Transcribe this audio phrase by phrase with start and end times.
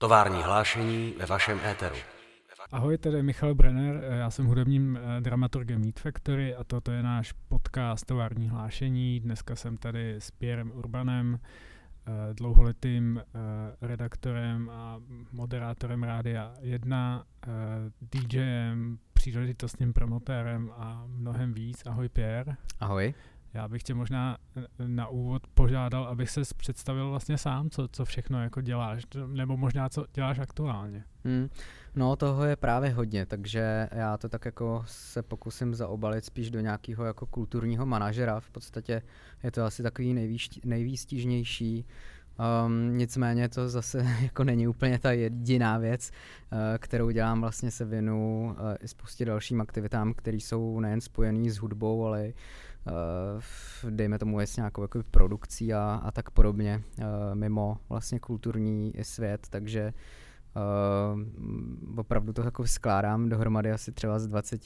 [0.00, 1.96] Tovární hlášení ve vašem éteru.
[2.72, 7.02] Ahoj, tady je Michal Brenner, já jsem hudebním eh, dramaturgem Meat Factory a toto je
[7.02, 9.20] náš podcast Tovární hlášení.
[9.20, 15.00] Dneska jsem tady s Pierrem Urbanem, eh, dlouholetým eh, redaktorem a
[15.32, 17.24] moderátorem Rádia 1,
[18.00, 21.86] DJem, příležitostným promotérem a mnohem víc.
[21.86, 22.56] Ahoj Pierre.
[22.80, 23.14] Ahoj.
[23.54, 24.38] Já bych tě možná
[24.86, 29.88] na úvod požádal, abych se představil vlastně sám, co, co všechno jako děláš, nebo možná
[29.88, 31.04] co děláš aktuálně.
[31.24, 31.48] Hmm.
[31.94, 36.60] No toho je právě hodně, takže já to tak jako se pokusím zaobalit spíš do
[36.60, 38.40] nějakého jako kulturního manažera.
[38.40, 39.02] V podstatě
[39.42, 41.86] je to asi takový nejvýš, nejvýstižnější.
[42.66, 46.10] Um, nicméně to zase jako není úplně ta jediná věc,
[46.52, 47.40] uh, kterou dělám.
[47.40, 52.32] Vlastně se věnu uh, i spoustě dalším aktivitám, které jsou nejen spojené s hudbou, ale
[53.90, 59.46] dejme tomu s nějakou jako produkcí a, a tak podobně uh, mimo vlastně kulturní svět,
[59.50, 59.92] takže
[60.56, 61.20] Uh,
[61.96, 64.62] opravdu to jako skládám dohromady asi třeba z 20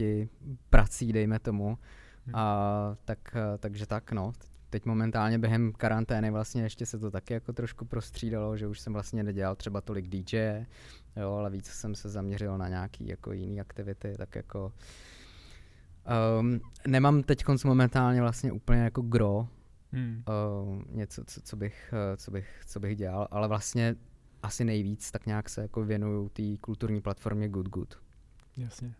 [0.70, 1.78] prací, dejme tomu.
[2.26, 2.34] Hmm.
[2.34, 3.18] A tak,
[3.58, 4.32] takže tak, no.
[4.70, 8.92] Teď momentálně během karantény vlastně ještě se to taky jako trošku prostřídalo, že už jsem
[8.92, 10.66] vlastně nedělal třeba tolik DJ,
[11.16, 14.72] jo, ale víc jsem se zaměřil na nějaký jako jiný aktivity, tak jako
[16.40, 19.48] um, nemám teď momentálně vlastně úplně jako gro,
[19.92, 20.22] hmm.
[20.28, 23.96] uh, něco, co, co, bych, co, bych, co bych dělal, ale vlastně
[24.42, 27.98] asi nejvíc tak nějak se jako věnuju té kulturní platformě Good Good.
[28.56, 28.94] Jasně.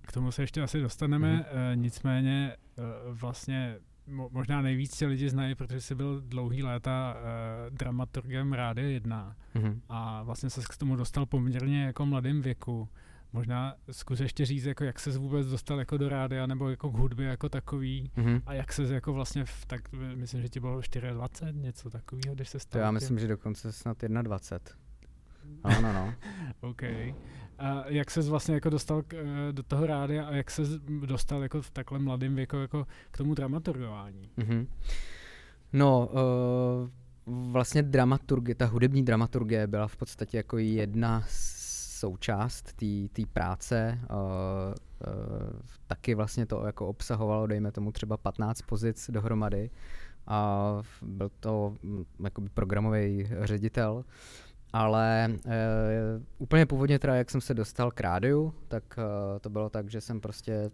[0.00, 2.56] K tomu se ještě asi dostaneme, e, nicméně e,
[3.12, 8.88] vlastně mo, možná nejvíc tě lidi znají, protože jsi byl dlouhý léta e, dramaturgem Rádia
[8.88, 9.80] 1 mm-hmm.
[9.88, 12.88] a vlastně se k tomu dostal poměrně jako mladým věku.
[13.32, 16.94] Možná zkus ještě říct, jako jak se vůbec dostal jako do rádia nebo jako k
[16.94, 18.42] hudbě jako takový mm-hmm.
[18.46, 20.80] a jak se jako vlastně, v, tak myslím, že ti bylo
[21.12, 22.78] 24, něco takového, když se stal.
[22.80, 24.82] To já myslím, že dokonce snad 21.
[25.64, 26.14] No, no, no.
[26.60, 26.82] OK.
[27.58, 30.62] A jak se vlastně jako dostal k, eh, do toho rádia a jak se
[31.06, 34.22] dostal jako v takhle mladém věku jako k tomu dramaturgování?
[34.38, 34.66] Mm-hmm.
[35.72, 41.61] No, uh, vlastně dramaturgie, ta hudební dramaturgie byla v podstatě jako jedna z
[42.02, 42.72] součást
[43.12, 43.98] té práce.
[44.10, 49.70] Uh, uh, taky vlastně to jako obsahovalo, dejme tomu třeba 15 pozic dohromady
[50.26, 54.04] a byl to um, jakoby programový ředitel.
[54.72, 55.52] Ale uh,
[56.38, 60.00] úplně původně teda, jak jsem se dostal k rádiu, tak uh, to bylo tak, že
[60.00, 60.70] jsem prostě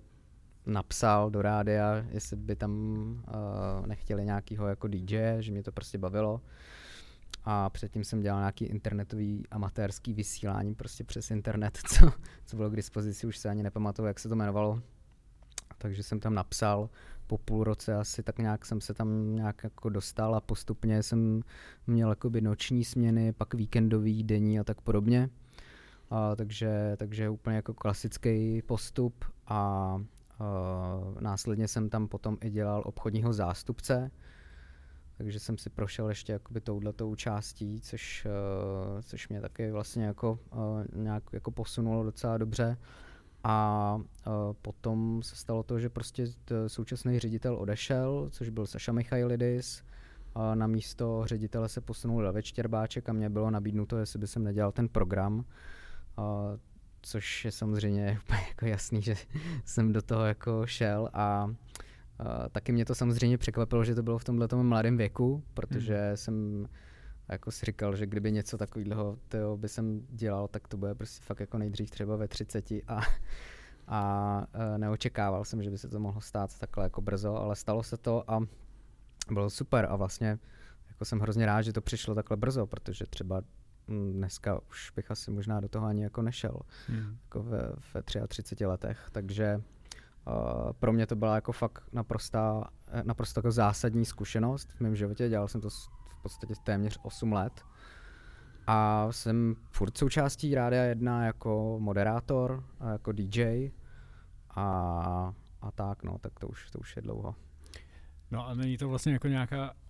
[0.66, 5.98] napsal do rádia, jestli by tam uh, nechtěli nějakýho jako DJ, že mě to prostě
[5.98, 6.40] bavilo
[7.44, 12.12] a předtím jsem dělal nějaký internetový amatérský vysílání prostě přes internet, co,
[12.46, 14.82] co bylo k dispozici, už se ani nepamatuju, jak se to jmenovalo.
[15.78, 16.90] Takže jsem tam napsal,
[17.26, 21.42] po půl roce asi tak nějak jsem se tam nějak jako dostal a postupně jsem
[21.86, 25.30] měl jakoby noční směny, pak víkendový, denní a tak podobně.
[26.10, 30.00] A, takže, takže úplně jako klasický postup a, a
[31.20, 34.10] následně jsem tam potom i dělal obchodního zástupce,
[35.18, 40.38] takže jsem si prošel ještě jakoby touhletou částí, což, uh, což mě taky vlastně jako
[40.52, 42.76] uh, nějak jako posunulo docela dobře.
[43.44, 46.26] A uh, potom se stalo to, že prostě
[46.66, 49.82] současný ředitel odešel, což byl Saša Michailidis.
[50.54, 54.72] Na místo ředitele se posunul David Štěrbáček a mě bylo nabídnuto, jestli by jsem nedělal
[54.72, 55.44] ten program.
[57.02, 59.14] Což je samozřejmě úplně jako jasný, že
[59.64, 61.87] jsem do toho jako šel a Uh,
[62.52, 66.16] taky mě to samozřejmě překvapilo, že to bylo v tomhle mladém věku, protože hmm.
[66.16, 66.66] jsem
[67.28, 69.18] jako si říkal, že kdyby něco takového
[69.56, 73.00] by jsem dělal, tak to bude prostě fakt jako nejdřív třeba ve 30 a,
[73.86, 77.82] a uh, neočekával jsem, že by se to mohlo stát takhle jako brzo, ale stalo
[77.82, 78.40] se to a
[79.30, 80.38] bylo super a vlastně
[80.88, 83.42] jako jsem hrozně rád, že to přišlo takhle brzo, protože třeba
[84.12, 87.18] dneska už bych asi možná do toho ani jako nešel, hmm.
[87.22, 89.62] jako ve, ve 33 letech, takže
[90.72, 92.70] pro mě to byla jako fakt naprostá,
[93.02, 95.28] naprosto jako zásadní zkušenost v mém životě.
[95.28, 97.64] Dělal jsem to v podstatě téměř 8 let.
[98.66, 103.70] A jsem furt součástí Rádia 1 jako moderátor, jako DJ
[104.50, 107.34] a, a tak, no, tak to už, to už je dlouho.
[108.30, 109.87] No a není to vlastně jako nějaká Eh,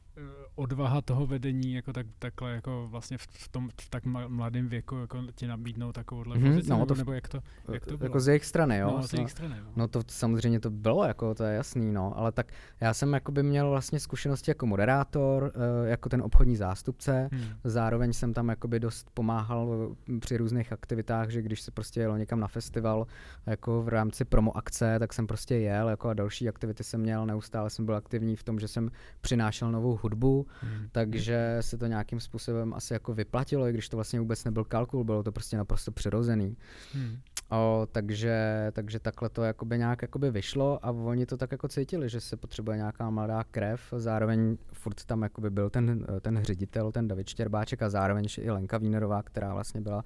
[0.55, 4.97] odvaha toho vedení jako tak, takhle jako vlastně v, v tom v tak mladém věku
[4.97, 7.41] jako ti nabídnou takovouhle mm-hmm, pozici, no, nebo, to, nebo jak to,
[7.73, 8.07] jak to bylo?
[8.07, 8.93] Jako z jejich strany, jo?
[8.97, 9.71] No, z jejich strany, no.
[9.77, 13.43] no to samozřejmě to bylo, jako to je jasný, no, ale tak já jsem jakoby
[13.43, 17.45] měl vlastně zkušenosti jako moderátor, eh, jako ten obchodní zástupce, hmm.
[17.65, 22.41] zároveň jsem tam jakoby dost pomáhal při různých aktivitách, že když se prostě jelo někam
[22.41, 23.07] na festival,
[23.47, 27.27] jako v rámci promo akce, tak jsem prostě jel, jako a další aktivity jsem měl,
[27.27, 30.89] neustále jsem byl aktivní v tom, že jsem přinášel novou hudbu hudbu, hmm.
[30.93, 35.05] takže se to nějakým způsobem asi jako vyplatilo, i když to vlastně vůbec nebyl kalkul,
[35.05, 36.57] bylo to prostě naprosto přirozený.
[36.93, 37.19] Hmm.
[37.51, 42.09] O, takže, takže takhle to jakoby nějak jakoby vyšlo a oni to tak jako cítili,
[42.09, 47.09] že se potřebuje nějaká mladá krev, zároveň furt tam jakoby byl ten, ten ředitel, ten
[47.09, 50.05] David Štěrbáček a zároveň i Lenka Vínerová, která vlastně byla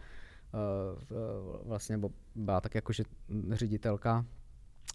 [0.54, 2.00] uh, vlastně
[2.34, 3.04] byla tak jakože
[3.50, 4.24] ředitelka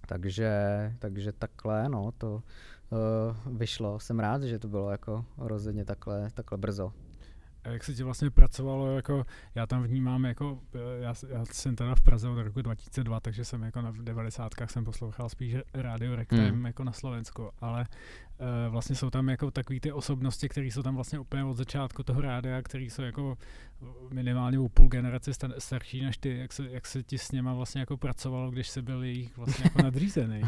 [0.07, 0.51] takže,
[0.99, 2.43] takže takhle, no, to
[3.45, 3.99] vyšlo.
[3.99, 6.93] Jsem rád, že to bylo jako rozhodně takhle, takhle brzo.
[7.67, 9.25] A jak se ti vlastně pracovalo, jako
[9.55, 13.45] já tam vnímám, jako eh, já, já jsem teda v Praze od roku 2002, takže
[13.45, 14.51] jsem jako na 90.
[14.65, 16.65] jsem poslouchal spíš Radio Rectime hmm.
[16.65, 17.85] jako na Slovensku, ale
[18.39, 22.03] uh, vlastně jsou tam jako takový ty osobnosti, které jsou tam vlastně úplně od začátku
[22.03, 23.37] toho rádia, který jsou jako
[24.13, 27.53] minimálně o půl generace star, starší než ty, jak se, jak se ti s něma
[27.53, 30.41] vlastně jako pracovalo, když se byl jejich vlastně jako nadřízený.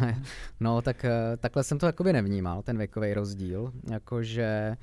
[0.60, 4.78] no tak uh, takhle jsem to jakoby nevnímal, ten věkový rozdíl, jakože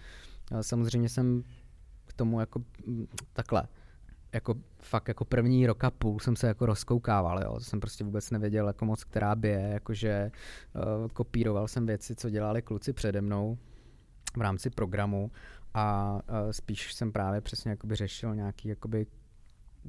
[0.60, 1.42] samozřejmě jsem
[2.16, 3.68] tomu jako mm, takhle,
[4.32, 7.60] jako fakt jako první rok a půl jsem se jako rozkoukával, jo.
[7.60, 10.30] jsem prostě vůbec nevěděl jako moc, která by je, jakože
[10.74, 13.58] uh, kopíroval jsem věci, co dělali kluci přede mnou
[14.36, 15.30] v rámci programu
[15.74, 19.06] a uh, spíš jsem právě přesně jakoby řešil nějaký jakoby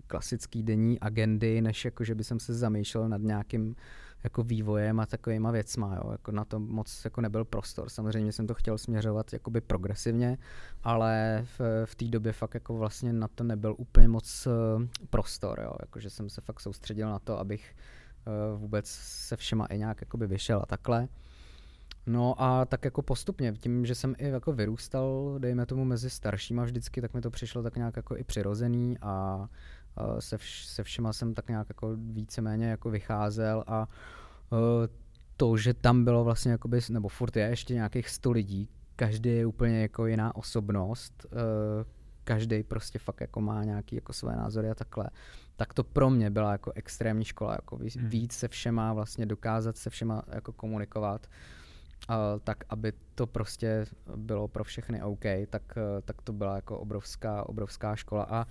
[0.07, 3.75] klasický denní agendy, než jako, že by jsem se zamýšlel nad nějakým
[4.23, 6.11] jako vývojem a takovýma věcma, jo.
[6.11, 7.89] Jako na to moc jako nebyl prostor.
[7.89, 10.37] Samozřejmě jsem to chtěl směřovat jakoby progresivně,
[10.83, 15.59] ale v, v té době fakt jako vlastně na to nebyl úplně moc uh, prostor,
[15.63, 15.73] jo.
[15.79, 17.75] Jako, že jsem se fakt soustředil na to, abych
[18.53, 21.07] uh, vůbec se všema i nějak jakoby vyšel a takhle.
[22.05, 26.63] No a tak jako postupně, tím, že jsem i jako vyrůstal, dejme tomu mezi staršíma
[26.63, 29.47] vždycky, tak mi to přišlo tak nějak jako i přirozený a
[30.19, 33.87] se, vš, se všema jsem tak nějak jako víceméně jako vycházel a
[34.53, 34.87] e,
[35.37, 39.45] to, že tam bylo vlastně jakoby, nebo furt je ještě nějakých 100 lidí, každý je
[39.45, 41.97] úplně jako jiná osobnost, e,
[42.27, 45.09] každý prostě fakt jako má nějaký jako své názory a takhle.
[45.55, 47.89] Tak to pro mě byla jako extrémní škola, jako hmm.
[47.95, 51.27] víc se všema vlastně dokázat se všema jako komunikovat,
[52.09, 53.85] uh, tak aby to prostě
[54.15, 58.47] bylo pro všechny OK, tak, uh, tak to byla jako obrovská, obrovská škola a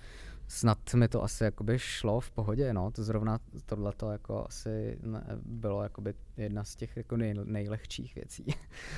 [0.47, 4.99] snad mi to asi jakoby šlo v pohodě, no, to zrovna tohle to jako asi
[5.45, 8.45] bylo jakoby jedna z těch jako nej, nejlehčích věcí.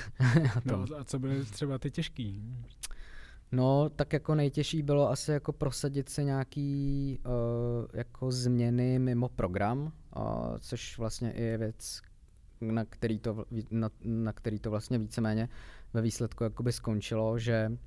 [0.66, 2.44] no, a co byly třeba ty těžký?
[3.52, 7.32] No, tak jako nejtěžší bylo asi jako prosadit se nějaký uh,
[7.94, 9.80] jako změny mimo program,
[10.18, 12.02] uh, což vlastně je věc,
[12.62, 15.50] na který to, na, na který to vlastně víceméně
[15.94, 17.78] ve výsledku jakoby skončilo, že uh,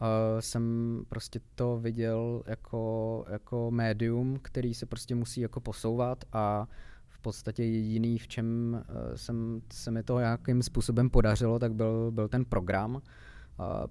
[0.00, 6.66] Uh, jsem prostě to viděl jako, jako médium, který se prostě musí jako posouvat a
[7.08, 12.10] v podstatě jediný, v čem uh, jsem, se mi to nějakým způsobem podařilo, tak byl,
[12.10, 12.94] byl ten program.
[12.94, 13.00] Uh,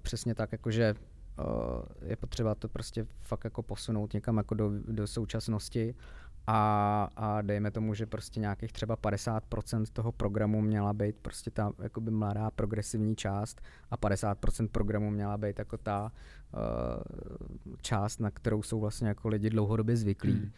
[0.02, 0.94] přesně tak, jakože
[1.38, 5.94] uh, je potřeba to prostě fakt jako posunout někam jako do, do současnosti
[6.46, 11.72] a, a dejme tomu, že prostě nějakých třeba 50% toho programu měla být prostě ta
[11.82, 13.60] jakoby mladá progresivní část
[13.90, 16.12] a 50% programu měla být jako ta
[16.52, 20.32] uh, část, na kterou jsou vlastně jako lidi dlouhodobě zvyklí.
[20.32, 20.50] Hmm.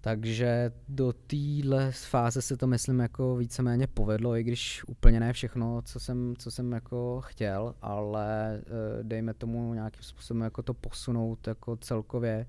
[0.00, 5.82] Takže do téhle fáze se to myslím jako víceméně povedlo, i když úplně ne všechno,
[5.82, 11.46] co jsem, co jsem jako chtěl, ale uh, dejme tomu nějakým způsobem jako to posunout
[11.46, 12.46] jako celkově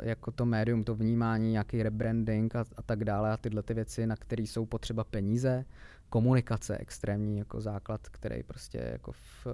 [0.00, 4.06] jako to médium, to vnímání, nějaký rebranding a, a tak dále a tyhle ty věci,
[4.06, 5.64] na které jsou potřeba peníze,
[6.08, 9.46] komunikace, extrémní jako základ, který prostě jako v,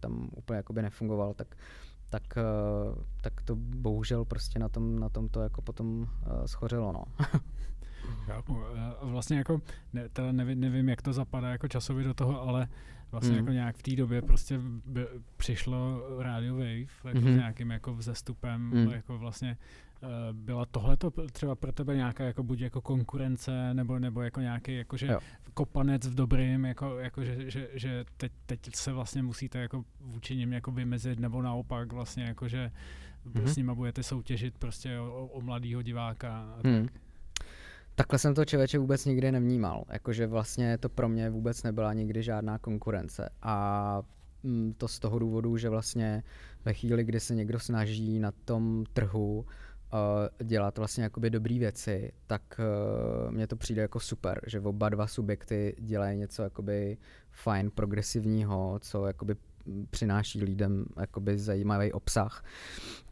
[0.00, 1.56] tam úplně jakoby nefungoval, tak,
[2.10, 2.22] tak,
[3.20, 6.08] tak to bohužel prostě na tom, na tom to jako potom
[6.46, 7.04] schořelo, no.
[8.26, 8.58] Chápu.
[9.02, 9.60] Vlastně jako,
[9.92, 12.68] ne, teda nevím, nevím, jak to zapadá jako časově do toho, ale
[13.10, 13.38] vlastně mm.
[13.38, 17.22] jako nějak v té době prostě by, přišlo Radio Wave jako mm.
[17.22, 17.36] s mhm.
[17.36, 18.90] nějakým jako vzestupem, mm.
[18.92, 19.56] jako vlastně
[20.02, 20.96] uh, byla tohle
[21.32, 25.20] třeba pro tebe nějaká jako buď jako konkurence nebo nebo jako nějaký jakože jo.
[25.54, 30.36] kopanec v dobrým, jako, jako že, že, že teď, teď se vlastně musíte jako vůči
[30.36, 32.70] nim jako vymezit nebo naopak vlastně jako že
[33.24, 33.48] mm.
[33.48, 36.72] s nima budete soutěžit prostě o, o mladýho diváka a tak.
[36.72, 36.88] Mm.
[37.98, 39.84] Takhle jsem to člověče vůbec nikdy nevnímal.
[39.92, 43.28] Jakože vlastně to pro mě vůbec nebyla nikdy žádná konkurence.
[43.42, 44.02] A
[44.42, 46.22] mm, to z toho důvodu, že vlastně
[46.64, 52.12] ve chvíli, kdy se někdo snaží na tom trhu uh, dělat vlastně jakoby dobrý věci,
[52.26, 56.98] tak uh, mně to přijde jako super, že oba dva subjekty dělají něco jakoby
[57.30, 59.34] fajn, progresivního, co jakoby
[59.90, 62.44] přináší lidem jakoby zajímavý obsah,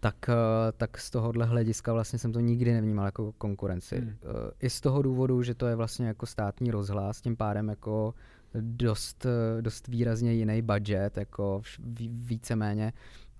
[0.01, 3.99] tak, eh, tak z tohohle hlediska vlastně jsem to nikdy nevnímal jako konkurenci.
[3.99, 4.09] Hmm.
[4.11, 8.15] Eh, I z toho důvodu, že to je vlastně jako státní rozhlas, tím pádem jako
[8.61, 11.63] dost, eh, dost výrazně jiný budget, jako
[12.09, 12.93] víceméně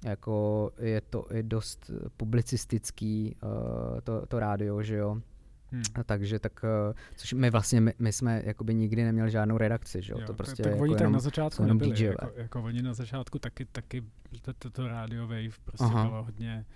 [0.05, 3.37] jako je to i dost publicistický
[4.05, 5.21] to, to rádio, že jo.
[5.77, 6.05] Hmm.
[6.07, 10.13] Takže tak, uh, což my vlastně, my, my jsme jakoby nikdy neměli žádnou redakci, že
[10.13, 12.63] jo, jo to prostě tak, tak jako oni jenom, tak na začátku nebyli, jako, jako,
[12.63, 14.05] oni na začátku taky, taky
[14.43, 16.05] to, to, to Radio Wave prostě Aha.
[16.05, 16.67] bylo hodně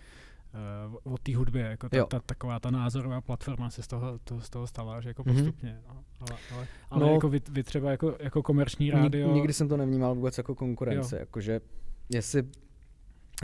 [1.04, 4.40] uh, o té hudbě, jako ta, ta, taková ta názorová platforma se z toho, to,
[4.40, 5.37] z toho stala, že jako mhm.
[5.37, 5.95] postupně, mm-hmm.
[5.95, 9.33] no, ale, ale, ale no, jako vy, vy třeba jako, jako komerční rádio...
[9.33, 11.61] Nikdy jsem to nevnímal vůbec jako konkurence, jakože
[12.09, 12.42] jestli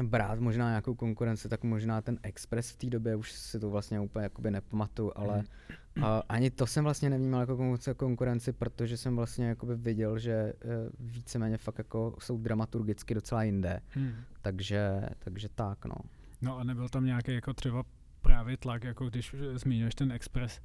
[0.03, 4.01] brát možná nějakou konkurenci, tak možná ten Express v té době, už si to vlastně
[4.01, 5.45] úplně jakoby nepamatuju, ale
[5.97, 6.05] mm.
[6.05, 10.71] a, ani to jsem vlastně nevnímal jako konkurenci, protože jsem vlastně jakoby viděl, že uh,
[10.99, 13.81] víceméně fakt jako jsou dramaturgicky docela jinde.
[13.97, 14.13] Mm.
[14.43, 15.97] Takže, takže tak, no.
[16.43, 17.85] No a nebyl tam nějaký jako třeba
[18.27, 20.61] právě tlak, jako když zmiňuješ ten Express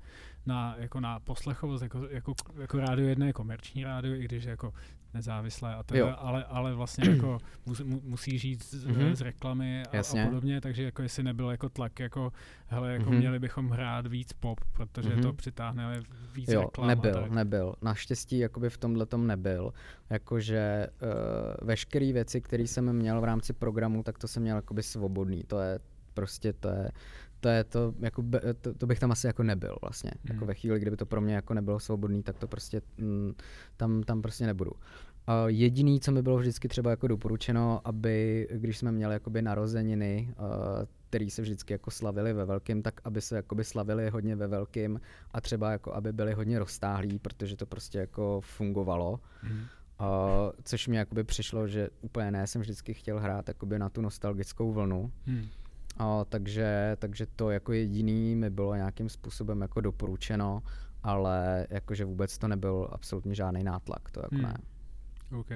[0.46, 4.74] na, jako na poslechovost, jako, jako, jako rádio jedné je komerční rádio, i když jako
[5.14, 9.14] nezávislé a tak, ale, ale vlastně jako mus, musí žít z, mm-hmm.
[9.14, 12.32] z reklamy a, a podobně, takže jako jestli nebyl jako tlak, jako
[12.68, 13.18] hele, jako mm-hmm.
[13.18, 15.22] měli bychom hrát víc pop, protože mm-hmm.
[15.22, 16.00] to přitáhne
[16.34, 16.88] víc jo, reklam.
[16.88, 17.32] nebyl, tak.
[17.32, 17.76] nebyl.
[17.82, 19.74] Naštěstí jakoby v tomhle tom nebyl.
[20.10, 24.84] Jakože uh, veškeré věci, které jsem měl v rámci programu, tak to jsem měl jakoby
[24.84, 25.44] svobodný.
[25.44, 25.80] To je
[26.14, 26.92] prostě to je
[27.42, 28.24] to je to, jako,
[28.62, 30.12] to, to bych tam asi jako nebyl vlastně.
[30.24, 30.34] Mm.
[30.34, 33.34] Jako ve chvíli, kdyby to pro mě jako nebylo svobodný, tak to prostě mm,
[33.78, 34.72] tam, tam prostě nebudu.
[34.72, 40.34] Uh, jediný, co mi bylo vždycky třeba jako doporučeno, aby, když jsme měli jakoby narozeniny,
[40.40, 40.46] uh,
[41.10, 45.02] který se vždycky jako slavili ve velkým, tak aby se jakoby slavili hodně ve velkým
[45.32, 49.20] a třeba jako aby byli hodně roztáhlí, protože to prostě jako fungovalo.
[49.44, 49.52] Mm.
[49.52, 49.66] Uh,
[50.64, 54.72] což mi jakoby přišlo, že úplně ne, jsem vždycky chtěl hrát jakoby na tu nostalgickou
[54.72, 55.12] vlnu.
[55.26, 55.46] Mm.
[55.98, 60.64] A, takže, takže to jako jediný mi bylo nějakým způsobem jako doporučeno,
[61.04, 64.44] ale jakože vůbec to nebyl absolutně žádný nátlak, to jako hmm.
[64.44, 64.54] ne.
[65.40, 65.52] OK.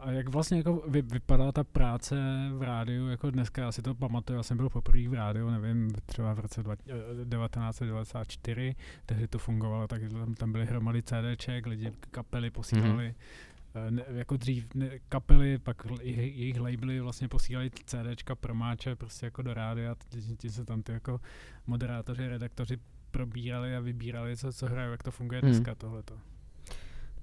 [0.00, 2.16] A jak vlastně jako vy, vypadá ta práce
[2.52, 5.90] v rádiu jako dneska, já si to pamatuju, já jsem byl poprvé v rádiu, nevím,
[6.06, 8.74] třeba v roce 1994,
[9.06, 13.53] tehdy to fungovalo, tak tam, tam byly hromady CDček, lidi, kapely posílali mm-hmm Eh,
[13.90, 19.54] ne, jako dřív ne, kapely, pak jejich labely vlastně posílají CDčka, promáče prostě jako do
[19.54, 19.94] rádia,
[20.38, 21.20] ti se tam ty jako
[21.66, 22.78] moderátoři, redaktoři
[23.10, 25.50] probírali a vybírali, co, co hrajou, jak to funguje hmm.
[25.50, 26.33] dneska tohleto.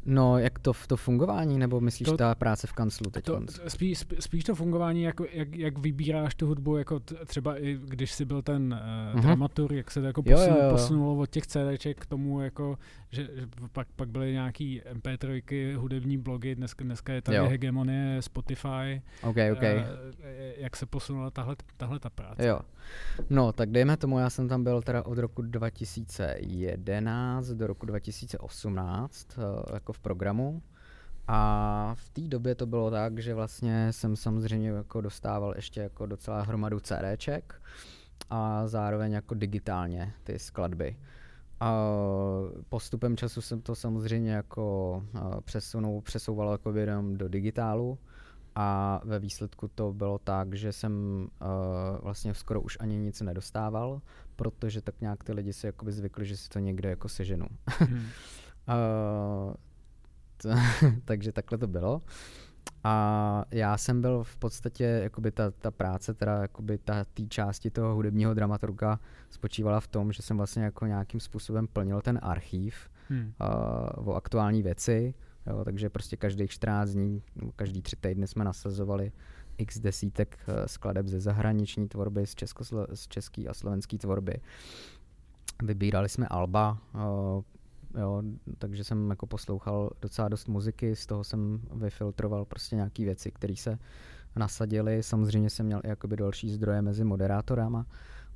[0.06, 3.26] No, jak to, to fungování, nebo myslíš to, ta práce v kanclu teď?
[3.26, 7.80] To, spíš, spíš to fungování, jako, jak, jak vybíráš tu hudbu, jako t, třeba i
[7.86, 8.80] když jsi byl ten uh,
[9.20, 9.22] uh-huh.
[9.22, 10.72] dramatur, jak se to jako posun, jo, jo, jo.
[10.72, 12.78] posunulo od těch CDček k tomu, jako,
[13.10, 17.46] že, že pak, pak byly nějaký MP3, hudební blogy, dneska, dneska je tady jo.
[17.46, 19.02] hegemonie Spotify.
[19.24, 19.78] Okay, okay.
[19.78, 19.84] Uh,
[20.58, 22.48] jak se posunula tahle, tahle ta práce?
[22.48, 22.60] Jo.
[23.30, 29.38] No, tak dejme tomu, já jsem tam byl teda od roku 2011 do roku 2018,
[29.38, 29.44] uh,
[29.74, 30.62] jako jako v programu.
[31.28, 36.06] A v té době to bylo tak, že vlastně jsem samozřejmě jako dostával ještě jako
[36.06, 37.62] docela hromadu CDček
[38.30, 40.98] a zároveň jako digitálně ty skladby.
[41.60, 41.74] A
[42.70, 45.04] postupem času jsem to samozřejmě jako
[45.46, 47.98] přesunul, přesouval jako jenom do digitálu
[48.56, 50.94] a ve výsledku to bylo tak, že jsem
[51.42, 54.02] uh, vlastně skoro už ani nic nedostával,
[54.36, 57.46] protože tak nějak ty lidi si jakoby zvykli, že si to někde jako seženu.
[57.68, 57.98] Hmm.
[58.68, 59.54] uh,
[61.06, 62.02] takže takhle to bylo.
[62.84, 67.72] A já jsem byl v podstatě, jakoby ta, ta práce, teda jakoby ta té části
[67.72, 72.76] toho hudebního dramaturga spočívala v tom, že jsem vlastně jako nějakým způsobem plnil ten archív
[73.10, 73.34] hmm.
[73.98, 75.14] uh, o aktuální věci,
[75.48, 77.24] jo, takže prostě každých 14 dní,
[77.56, 79.12] každý tři týdny jsme nasazovali
[79.58, 84.42] x desítek uh, skladeb ze zahraniční tvorby, z, českoslo- z české a slovenské tvorby.
[85.64, 87.42] Vybírali jsme alba, uh,
[88.00, 88.24] jo,
[88.58, 93.56] takže jsem jako poslouchal docela dost muziky, z toho jsem vyfiltroval prostě nějaké věci, které
[93.56, 93.80] se
[94.36, 95.04] nasadily.
[95.04, 97.86] Samozřejmě jsem měl i jakoby další zdroje mezi moderátorama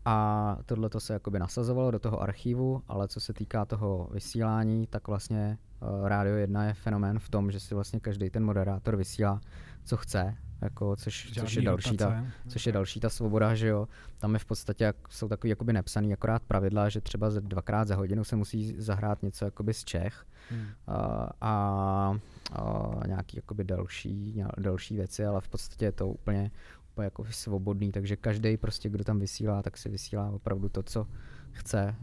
[0.06, 4.88] a tohle to se jakoby nasazovalo do toho archivu, ale co se týká toho vysílání,
[4.88, 8.96] tak vlastně uh, Rádio 1 je fenomén v tom, že si vlastně každý ten moderátor
[8.96, 9.42] vysílá,
[9.84, 13.88] co chce jako, což, což, je další ta, což je další ta svoboda, že jo.
[14.18, 17.96] Tam je v podstatě jak, jsou takový jakoby nepsaný akorát pravidla, že třeba dvakrát za
[17.96, 20.68] hodinu se musí zahrát něco jakoby z Čech hmm.
[20.88, 22.18] a, a,
[22.52, 26.52] a, nějaký jakoby další, další věci, ale v podstatě je to úplně,
[26.92, 31.08] úplně jako svobodný, takže každý prostě, kdo tam vysílá, tak si vysílá opravdu to, co
[31.52, 31.96] chce e,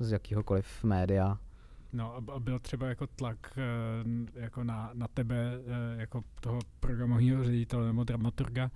[0.00, 1.38] z jakýhokoliv média
[1.94, 5.36] No a byl třeba jako tlak eh, jako na, na tebe,
[5.66, 8.70] eh, jako toho programového ředitele nebo dramaturga,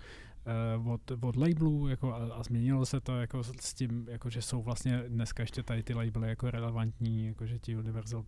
[0.79, 4.43] uh, od, od labelů jako a, a, změnilo se to jako s tím, jako že
[4.43, 8.25] jsou vlastně dneska ještě tady ty labely jako relevantní, jako že ti Universal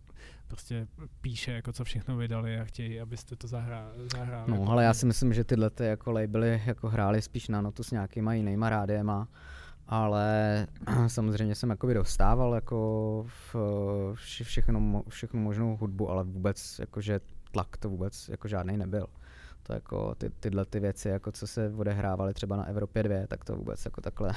[0.47, 0.87] prostě
[1.21, 4.51] píše, jako co všechno vydali a chtějí, abyste to zahrá, zahráli.
[4.51, 7.83] No, ale já si myslím, že tyhle ty jako labely jako hrály spíš na notu
[7.83, 9.27] s nějakýma jinýma rádiema
[9.91, 10.67] ale
[11.07, 13.55] samozřejmě jsem jakoby dostával jako v,
[14.13, 17.19] vše, všechno, všechno možnou hudbu, ale vůbec jakože
[17.51, 19.07] tlak to vůbec jako žádný nebyl.
[19.63, 23.45] To jako ty, tyhle ty věci, jako co se odehrávaly třeba na Evropě 2, tak
[23.45, 24.33] to vůbec jako takhle,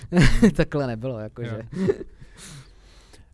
[0.56, 1.18] takhle nebylo.
[1.18, 1.62] Jakože.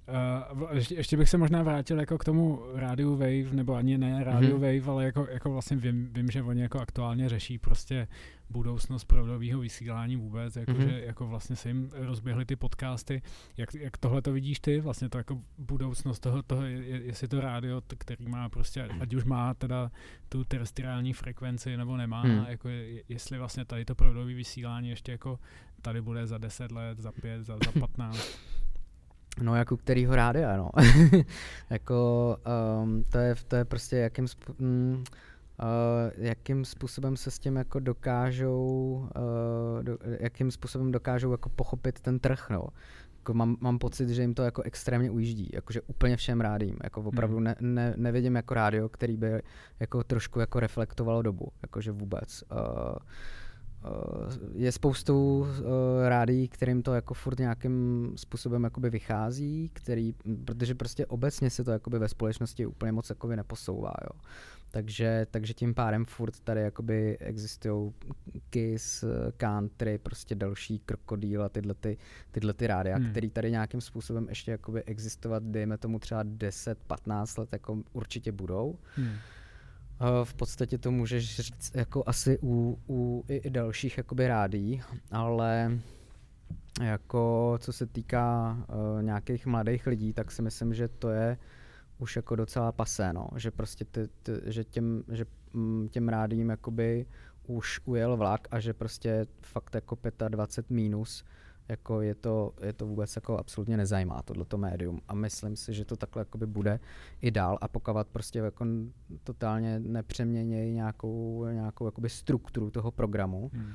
[0.08, 4.24] Uh, ještě, ještě bych se možná vrátil jako k tomu rádiu Wave, nebo ani ne
[4.24, 4.78] rádiu mm-hmm.
[4.78, 8.08] Wave, ale jako, jako vlastně vím, vím, že oni jako aktuálně řeší prostě
[8.50, 10.88] budoucnost pravdového vysílání vůbec, jako, mm-hmm.
[10.88, 13.22] že jako vlastně se jim rozběhly ty podcasty.
[13.56, 17.82] Jak, jak tohle to vidíš ty, vlastně to jako budoucnost toho, toho jestli to rádio,
[17.98, 19.90] který má prostě, ať už má teda
[20.28, 22.44] tu terestriální frekvenci nebo nemá, mm.
[22.48, 22.68] jako
[23.08, 25.38] jestli vlastně tady to pravdové vysílání ještě jako
[25.82, 28.38] tady bude za 10 let, za 5, za, za 15.
[29.42, 30.70] No jako kterýho rádia, no.
[31.70, 32.36] jako
[32.82, 35.04] um, to, je, to je prostě jakým, sp- mm, uh,
[36.16, 42.18] jakým způsobem se s tím jako dokážou, uh, do, jakým způsobem dokážou jako pochopit ten
[42.18, 42.64] trh, no.
[43.16, 47.00] Jako mám, mám pocit, že jim to jako extrémně ujíždí, jakože úplně všem rádím, jako
[47.00, 47.44] opravdu hmm.
[47.44, 49.42] ne, ne, nevidím jako rádio, který by
[49.80, 52.44] jako trošku jako reflektovalo dobu, jakože vůbec.
[52.52, 52.58] Uh,
[54.54, 55.46] je spoustu uh,
[56.08, 60.14] rádií, kterým to jako furt nějakým způsobem jakoby vychází, který,
[60.44, 64.20] protože prostě obecně se to jakoby ve společnosti úplně moc jakoby neposouvá, jo.
[64.70, 67.92] Takže, takže tím pádem furt tady jakoby existují
[68.50, 69.04] Kiss,
[69.36, 71.98] Country, prostě další krokodýl a tyhle, ty,
[72.30, 73.10] tyhle ty rádia, hmm.
[73.10, 78.78] který tady nějakým způsobem ještě jakoby existovat, dejme tomu třeba 10-15 let, jako určitě budou.
[78.96, 79.16] Hmm
[80.24, 85.78] v podstatě to můžeš říct jako asi u, u i, i dalších jakoby rádí, ale
[86.82, 91.38] jako co se týká uh, nějakých mladých lidí, tak si myslím, že to je
[91.98, 93.28] už jako docela pasé, no.
[93.36, 97.06] že prostě ty, ty, že těm, že mm, těm rádím jakoby
[97.46, 101.24] už ujel vlak a že prostě fakt jako 25 minus
[101.68, 105.84] jako je to, je to vůbec jako absolutně nezajímá tohleto médium a myslím si, že
[105.84, 106.80] to takhle jakoby bude
[107.20, 108.66] i dál a pokud prostě jako
[109.24, 113.72] totálně nepřeměnějí nějakou, nějakou jakoby strukturu toho programu, hmm.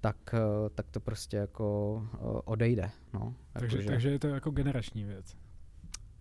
[0.00, 0.34] tak,
[0.74, 2.08] tak to prostě jako
[2.44, 2.90] odejde.
[3.14, 3.34] No.
[3.52, 5.36] Takže, jako, takže je to jako generační věc.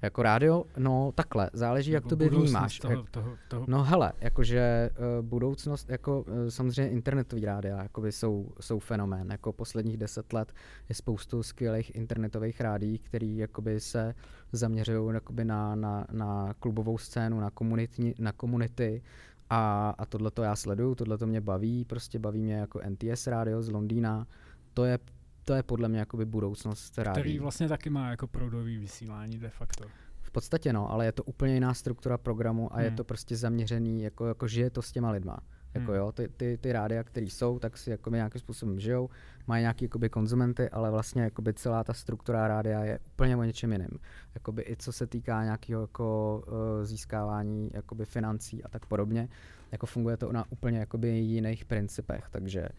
[0.03, 2.79] Jako rádio, no takhle, záleží, jak to by vnímáš.
[2.79, 3.65] Toho, toho, toho.
[3.67, 4.89] No hele, jakože
[5.19, 9.31] uh, budoucnost, jako uh, samozřejmě internetový rádia jakoby jsou, jsou fenomén.
[9.31, 10.53] Jako posledních deset let
[10.89, 14.15] je spoustu skvělých internetových rádií, který jakoby se
[14.51, 19.01] zaměřují jakoby na, na, na klubovou scénu, na, komunitní, na komunity
[19.49, 23.27] a, a tohle to já sleduju, tohle to mě baví, prostě baví mě jako NTS
[23.27, 24.27] rádio z Londýna,
[24.73, 24.99] to je
[25.45, 27.21] to je podle mě jakoby budoucnost rádií.
[27.21, 29.84] Který vlastně taky má jako proudový vysílání de facto.
[30.21, 32.86] V podstatě no, ale je to úplně jiná struktura programu a hmm.
[32.86, 35.38] je to prostě zaměřený, jako, jako žije to s těma lidma.
[35.73, 35.95] Jako hmm.
[35.95, 39.10] jo, ty, ty, ty rádia, které jsou, tak si jako nějakým způsobem žijou,
[39.47, 43.71] mají nějaký jakoby konzumenty, ale vlastně jakoby celá ta struktura rádia je úplně o něčem
[43.71, 43.99] jiným.
[44.36, 49.29] Jakoby i co se týká nějakého jako, uh, získávání jakoby financí a tak podobně,
[49.71, 52.69] jako funguje to na úplně jakoby jiných principech, takže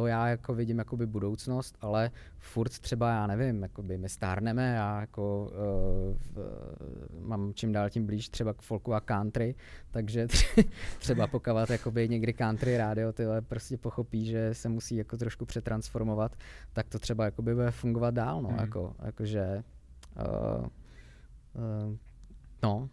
[0.00, 5.00] to já jako vidím jakoby budoucnost, ale furt třeba já nevím, jakoby my stárneme, já
[5.00, 6.38] jako uh, v,
[7.20, 9.54] mám čím dál tím blíž třeba k folku a country,
[9.90, 10.26] takže
[10.98, 16.36] třeba pokavat jakoby někdy country rádio tyhle prostě pochopí, že se musí jako trošku přetransformovat,
[16.72, 18.58] tak to třeba jakoby bude fungovat dál, no, hmm.
[18.58, 19.62] jako, jakože
[20.16, 20.66] uh,
[21.54, 21.96] uh,
[22.62, 22.88] no,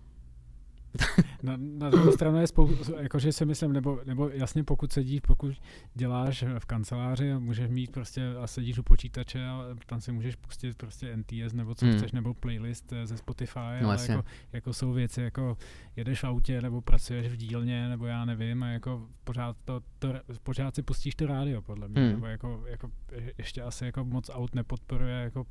[1.43, 5.55] na, na druhou stranu je spoustu, jakože si myslím, nebo, nebo jasně pokud sedíš, pokud
[5.95, 10.35] děláš v kanceláři a můžeš mít prostě a sedíš u počítače a tam si můžeš
[10.35, 11.97] pustit prostě NTS nebo co hmm.
[11.97, 15.57] chceš, nebo playlist ze Spotify, no, ale jako, jako, jsou věci, jako
[15.95, 20.13] jedeš v autě nebo pracuješ v dílně, nebo já nevím, a jako pořád, to, to,
[20.43, 22.11] pořád si pustíš to rádio, podle mě, hmm.
[22.11, 22.91] nebo jako, jako
[23.37, 25.45] ještě asi jako moc aut nepodporuje jako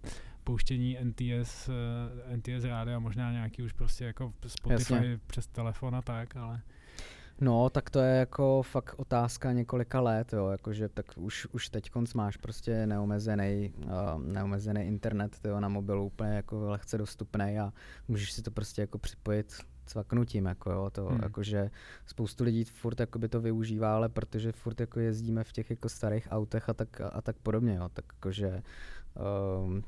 [0.46, 5.20] pouštění NTS, eh, NTS rádia, možná nějaký už prostě jako Spotify Jasně.
[5.26, 6.60] přes telefon a tak, ale...
[7.40, 11.90] No, tak to je jako fakt otázka několika let, jo, jakože tak už, už teď
[11.90, 17.72] konc máš prostě neomezený, uh, neomezený internet, jo, na mobilu úplně jako lehce dostupný a
[18.08, 19.56] můžeš si to prostě jako připojit
[19.86, 21.20] cvaknutím, jako jo, to, Hmm.
[21.22, 21.70] jakože
[22.06, 26.28] spoustu lidí furt jakoby to využívá, ale protože furt jako jezdíme v těch jako starých
[26.30, 28.62] autech a tak, a, a tak podobně, jo, tak jakože
[29.64, 29.82] um,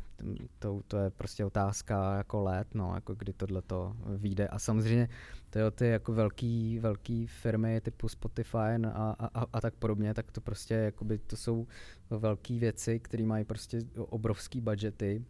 [0.58, 4.48] to, to je prostě otázka jako let, no, jako kdy tohle to vyjde.
[4.48, 5.08] A samozřejmě
[5.50, 8.58] to jo, ty jako velký, velký firmy typu Spotify
[8.92, 11.66] a, a, a, tak podobně, tak to prostě jakoby to jsou
[12.10, 15.24] velké věci, které mají prostě obrovský budgety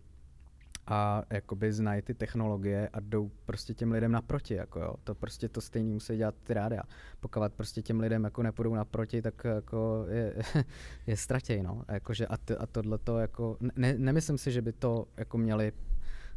[0.91, 4.95] a jakoby znají ty technologie a jdou prostě těm lidem naproti, jako jo.
[5.05, 6.83] To prostě to stejný musí dělat ty rádia.
[7.21, 10.35] Pokud prostě těm lidem jako nepůjdou naproti, tak jako je,
[11.07, 11.85] je ztratěj, no.
[11.89, 15.39] A, jakože a, t, a tohle to jako, ne, nemyslím si, že by to jako
[15.39, 15.73] měli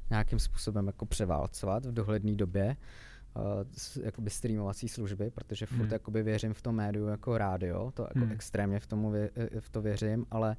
[0.09, 2.77] nějakým způsobem jako převálcovat v dohledné době,
[3.35, 5.93] uh, jakoby streamovací služby, protože furt Hmm.
[5.93, 8.31] jakoby věřím v to médiu jako rádio, to jako Hmm.
[8.31, 10.57] extrémně v, tomu vě, v to věřím, ale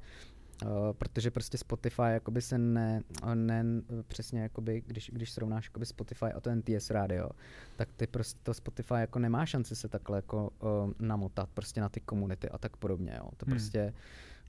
[0.65, 3.01] Uh, protože prostě Spotify jakoby se ne,
[3.33, 3.63] ne
[4.07, 7.29] přesně jakoby, když, když srovnáš jakoby Spotify a to NTS radio,
[7.75, 11.89] tak ty prostě to Spotify jako nemá šanci se takhle jako uh, namotat prostě na
[11.89, 13.29] ty komunity a tak podobně, jo.
[13.37, 13.53] To Hmm.
[13.53, 13.93] prostě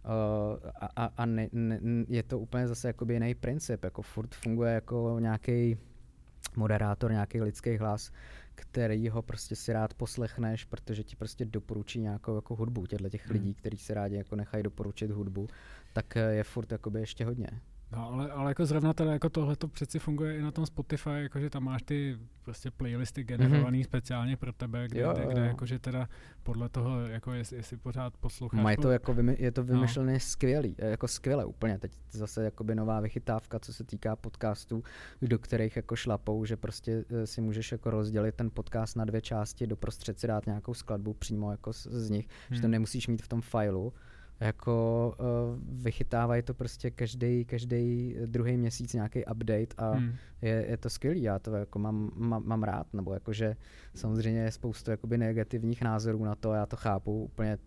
[0.05, 4.35] uh, a, a, a ne, ne, je to úplně zase jakoby jiný princip, jako furt
[4.35, 5.77] funguje jako nějaký
[6.57, 8.11] moderátor, nějaký lidský hlas,
[8.55, 12.87] který ho prostě si rád poslechneš, protože ti prostě doporučí nějakou jako hudbu.
[12.87, 13.33] Těchto těch Hmm.
[13.33, 15.49] lidí, kteří si rádi jako nechají doporučit hudbu,
[15.95, 17.49] tak eh, je furt jakoby ještě hodně.
[17.93, 21.11] No, ale, ale jako zrovna teda jako tohle to přeci funguje i na tom Spotify,
[21.11, 23.85] jakože tam máš ty prostě playlisty generovaný mm-hmm.
[23.85, 25.47] speciálně pro tebe, kde, Jo, kde, kde jo.
[25.47, 26.09] jakože teda
[26.43, 28.63] podle toho, jako jestli, jestli pořád posloucháš.
[28.63, 29.67] Mají to jako vymy, je to No.
[29.67, 31.79] vymyšlené skvělý, eh, jako skvěle úplně.
[31.79, 34.83] Teď zase jakoby nová vychytávka, co se týká podcastů,
[35.23, 39.21] do kterých jako šlapou, že prostě eh, si můžeš jako rozdělit ten podcast na dvě
[39.21, 42.55] části, doprostřed si dát nějakou skladbu přímo jako z, z nich, hmm.
[42.57, 42.73] že to Hmm.
[42.73, 43.93] nemusíš mít v tom failu.
[44.41, 50.15] Jako uh, vychytávají to prostě každý každý druhý měsíc nějaký update a Hmm.
[50.43, 53.57] je, je to skvělý, já to jako mám, mám, mám rád, nebo jakože
[53.95, 57.59] samozřejmě je spoustu jakoby negativních názorů na to, já to chápu úplně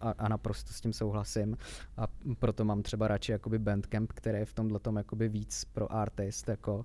[0.00, 1.56] a, a naprosto s tím souhlasím
[1.96, 2.06] a
[2.38, 6.48] proto mám třeba radši jakoby Bandcamp, který je v tomhle tom jakoby víc pro artist,
[6.48, 6.84] jako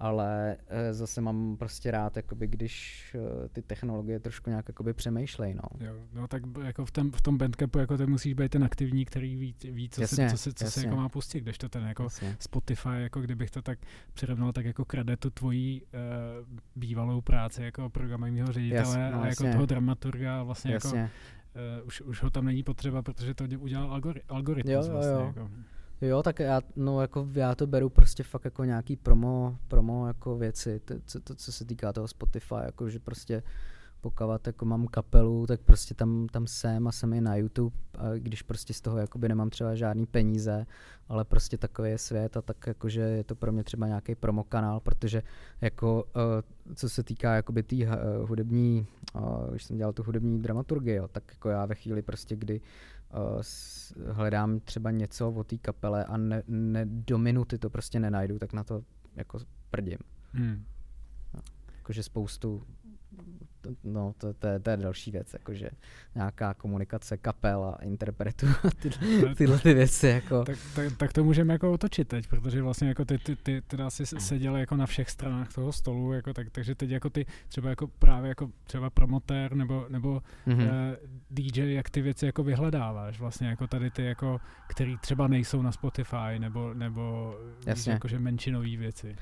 [0.00, 3.06] ale eh, zase mám prostě rád, jakoby, když
[3.44, 5.86] eh, ty technologie trošku nějak jakoby přemýšlej, no.
[5.86, 9.04] Jo, no tak jako v, tom, v tom bandcampu jako ty musíš být ten aktivní,
[9.04, 10.82] který ví, ví co, Jasně, se, co, se, co se jasně.
[10.84, 12.36] jako má pustit, když to ten jako Jasně.
[12.40, 13.78] Spotify, jako kdybych to tak
[14.14, 19.26] přirovnal, tak jako krade tu tvojí uh, bývalou práci jako programového ředitele Jas- no, a
[19.26, 19.52] jako jasně.
[19.52, 21.10] toho dramaturga vlastně jako Jasně.
[21.80, 25.12] uh, už, už ho tam není potřeba, protože to dě- udělal algori- algoritmus jo, vlastně.
[25.12, 25.26] jo.
[25.26, 25.50] Jako.
[26.00, 30.36] Jo, tak já, no, jako já to beru prostě fakt jako nějaký promo, promo jako
[30.36, 33.42] věci, to, co, to, co se týká toho Spotify, jako že prostě
[34.04, 38.12] pokud jako mám kapelu, tak prostě tam, tam jsem a jsem i na YouTube, a
[38.18, 40.66] když prostě z toho jakoby nemám třeba žádný peníze,
[41.08, 44.44] ale prostě takový je svět a tak jakože je to pro mě třeba nějaký promo
[44.44, 45.22] kanál, protože
[45.60, 50.42] jako uh, co se týká jakoby té uh, hudební, uh, když jsem dělal tu hudební
[50.42, 52.60] dramaturgii, jo, tak jako já ve chvíli prostě, kdy
[54.12, 58.52] hledám třeba něco o té kapele a ne, ne, do minuty to prostě nenajdu, tak
[58.52, 58.82] na to
[59.16, 59.38] jako
[59.70, 59.98] prdím.
[60.32, 60.64] Hmm.
[61.76, 62.62] Jakože spoustu,
[63.84, 65.68] no to, to, je, to je další věc, jakože
[66.14, 68.90] nějaká komunikace kapel a interpretů a ty,
[69.34, 70.44] tyhle ty věci, jako.
[70.44, 73.90] Tak, tak, tak to můžeme jako otočit teď, protože vlastně jako ty, ty, ty teda
[73.90, 77.70] si seděl jako na všech stranách toho stolu, jako tak, takže teď jako ty třeba
[77.70, 80.58] jako právě jako třeba promotér nebo, nebo Mhm.
[80.58, 80.68] hmm.
[80.68, 80.74] uh,
[81.30, 85.72] DJ, jak ty věci jako vyhledáváš, vlastně jako tady ty jako, který třeba nejsou na
[85.72, 87.34] Spotify nebo, nebo
[87.92, 89.16] jakože menšinové věci.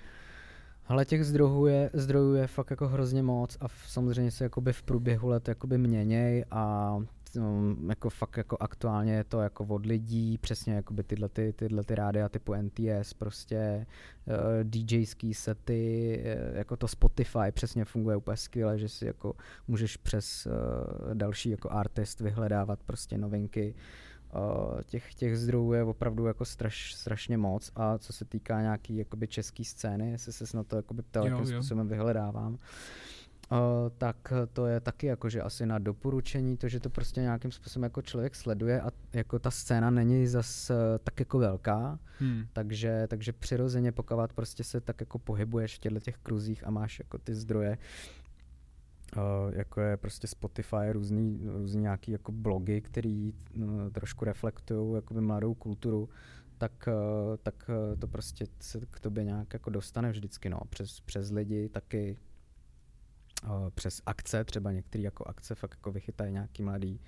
[0.87, 4.73] Ale těch zdrojů je, zdrojů je fakt jako hrozně moc a v, samozřejmě se jakoby
[4.73, 6.97] v průběhu let jakoby měněj a
[7.37, 11.85] um, jako fakt jako aktuálně je to jako od lidí, přesně jakoby tyhle, ty, tyhle
[11.85, 13.87] ty rádia typu NTS, prostě
[14.27, 19.35] uh, DJský sety, eh, jako to Spotify přesně funguje úplně skvěle, že si jako
[19.69, 23.75] můžeš přes uh, další jako artist vyhledávat prostě novinky.
[23.77, 24.12] Uh,
[24.85, 29.29] těch, těch zdrojů je opravdu jako straš, strašně moc a co se týká nějaký jakoby
[29.29, 32.59] český scény, jestli se na to jakoby ptal, jakým způsobem vyhledávám, uh,
[33.99, 38.03] tak to je taky jakože asi na doporučení, to, že to prostě nějakým způsobem jako
[38.03, 42.47] člověk sleduje a jako ta scéna není zas uh, tak jako velká, Hmm.
[42.53, 46.99] takže, takže přirozeně pokud prostě se tak jako pohybuješ v těchto těch kruzích a máš
[46.99, 48.22] jako ty zdroje, Uh,
[49.53, 55.55] jako je prostě Spotify, různý, různý nějaký jako blogy, který uh, trošku reflektují jakoby mladou
[55.55, 56.09] kulturu,
[56.59, 61.31] tak, uh, tak to prostě se k tobě nějak jako dostane vždycky, no, přes, přes
[61.31, 62.17] lidi, taky
[63.75, 67.01] přes akce, třeba některé jako akce fakt jako vychytají nějaký mladý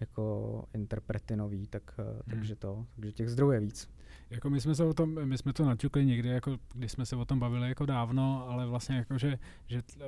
[0.00, 3.90] jako interprety nový, tak, uh, takže to, takže těch zdrojů je víc.
[4.32, 7.16] Jako my jsme se o tom, my jsme to naťukli někdy, jako když jsme se
[7.16, 10.02] o tom bavili jako dávno, ale vlastně jako, že, že uh,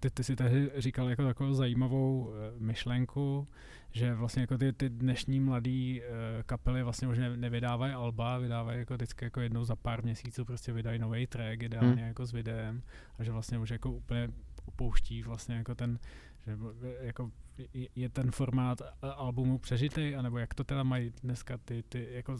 [0.00, 3.48] ty, ty si tehdy říkal jako takovou zajímavou uh, myšlenku,
[3.92, 8.78] že vlastně jako ty, ty dnešní mladý uh, kapely vlastně už ne, nevydávají alba, vydávají
[8.78, 12.08] jako vždycky jako jednou za pár měsíců prostě vydají nový track, ideálně hmm.
[12.08, 12.82] jako s videem
[13.18, 14.28] a že vlastně už jako úplně
[14.66, 15.98] opouští vlastně jako ten,
[16.46, 16.56] že
[17.00, 17.30] jako
[17.94, 22.36] je ten formát albumu přežitej, anebo jak to teda mají dneska ty, ty jako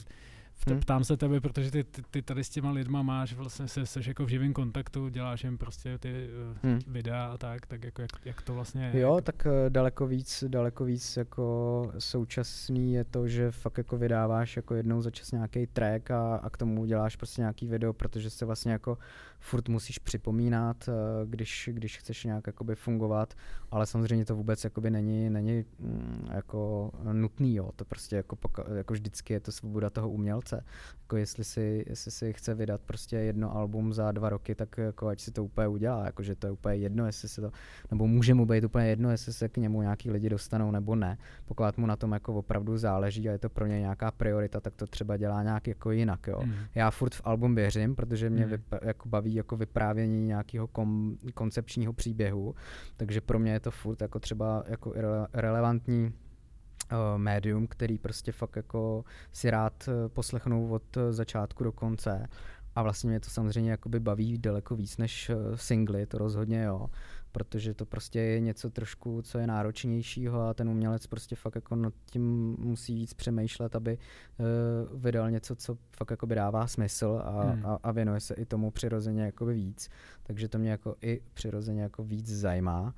[0.67, 0.81] Hmm.
[0.81, 4.07] Ptám se tebe, protože ty, ty, ty tady s těma lidma máš, vlastně se, seš
[4.07, 6.81] jako v živém kontaktu, děláš jim prostě ty uh, hmm.
[6.87, 9.25] videa a tak, tak jako jak, jak to vlastně Jo, jak...
[9.25, 14.75] tak uh, daleko víc, daleko víc jako současný je to, že fakt jako vydáváš jako
[14.75, 18.45] jednou za čas nějaký track a, a k tomu děláš prostě nějaký video, protože se
[18.45, 18.99] vlastně jako
[19.44, 20.94] furt musíš připomínat, uh,
[21.30, 23.35] když, když chceš nějak jakoby fungovat,
[23.70, 28.37] ale samozřejmě to vůbec jakoby není, není mm, jako nutný, jo, to prostě jako,
[28.74, 30.64] jako vždycky je to svoboda toho umělce.
[31.02, 35.09] Jako jestli si, jestli si chce vydat prostě jedno album za dva roky, tak jako
[35.09, 37.50] ať si to úplně udělá, jakože to je úplně jedno, jestli se to,
[37.90, 41.18] nebo může mu být úplně jedno, jestli se k němu nějaký lidi dostanou nebo ne.
[41.44, 44.74] Pokud mu na tom jako opravdu záleží a je to pro ně nějaká priorita, tak
[44.74, 46.40] to třeba dělá nějak jako jinak, jo.
[46.44, 46.54] Mm.
[46.74, 48.52] Já furt v album věřím, protože mě mm.
[48.52, 52.55] vyp- jako baví jako vyprávění nějakého kom- koncepčního příběhu,
[52.97, 54.94] takže pro mě je to furt jako třeba jako
[55.33, 61.73] relevantní uh, médium, který prostě fakt jako si rád uh, poslechnou od uh, začátku do
[61.73, 62.27] konce.
[62.74, 66.87] A vlastně mě to samozřejmě jakoby baví daleko víc než uh, singly, to rozhodně jo,
[67.32, 71.76] protože to prostě je něco trošku, co je náročnějšího a ten umělec prostě fakt jako
[71.76, 73.98] nad tím musí víc přemýšlet, aby
[74.38, 77.66] uh, vydal něco, co fakt jakoby dává smysl a, hmm.
[77.66, 79.88] a, a věnuje se i tomu přirozeně jakoby víc.
[80.22, 82.94] Takže to mě jako i přirozeně jako víc zajímá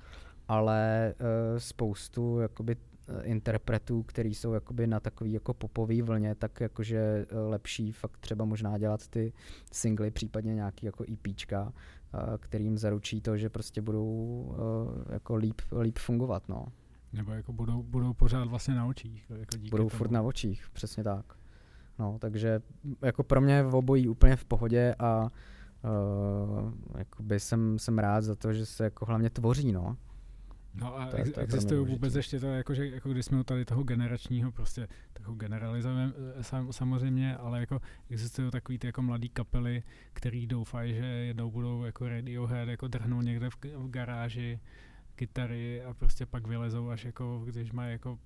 [0.49, 6.61] ale uh, spoustu jakoby Eh, interpretů, který jsou jakoby na takový jako popový vlně, tak
[6.61, 9.33] jakože eh, lepší fakt třeba možná dělat ty
[9.73, 14.57] singly, případně nějaký jako EPčka, eh, kterým zaručí to, že prostě budou
[15.09, 16.67] jako líp, líp fungovat, no.
[17.13, 19.31] Nebo jako budou, budou pořád vlastně na očích.
[19.31, 19.99] Jako díky budou tomu.
[19.99, 21.25] furt na očích, přesně tak.
[21.99, 22.61] No, takže
[23.03, 28.35] jako pro mě v obojí úplně v pohodě a uh, jakoby jsem, jsem rád za
[28.35, 29.97] to, že se jako hlavně tvoří, no.
[30.81, 33.65] No a to, ex- to existují vůbec ještě to, jako, že, jako když jsme tady
[33.65, 39.29] toho generačního, prostě trochu generalizujeme eh, sam, samozřejmě, ale jako existují takový ty jako mladý
[39.29, 44.61] kapely, který doufají, že jednou budou jako Radiohead, jako drhnou někde v, v garáži
[45.15, 48.19] kytary a prostě pak vylezou až jako, když mají jako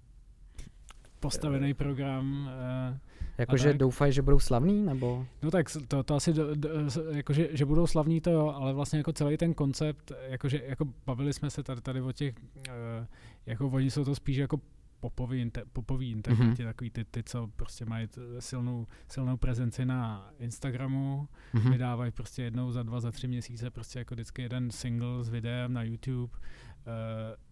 [1.21, 2.51] postavený program.
[2.91, 2.97] Uh,
[3.39, 5.27] Jakože doufají, že budou slavní, nebo?
[5.43, 6.69] No tak to, to asi, do, do,
[7.13, 11.33] jakože, že budou slavní to jo, ale vlastně jako celý ten koncept, jakože jako bavili
[11.33, 13.07] jsme se tady, tady o těch, uh,
[13.47, 14.61] jako oni jsou to spíš jako
[15.01, 16.67] popový, inter, popový interpreti, mm-hmm.
[16.67, 21.71] takový ty, ty, co prostě mají silnou, silnou prezenci na Instagramu, mm-hmm.
[21.71, 25.73] vydávají prostě jednou za dva, za tři měsíce prostě jako vždycky jeden single s videem
[25.73, 26.33] na YouTube.
[26.33, 27.50] Uh,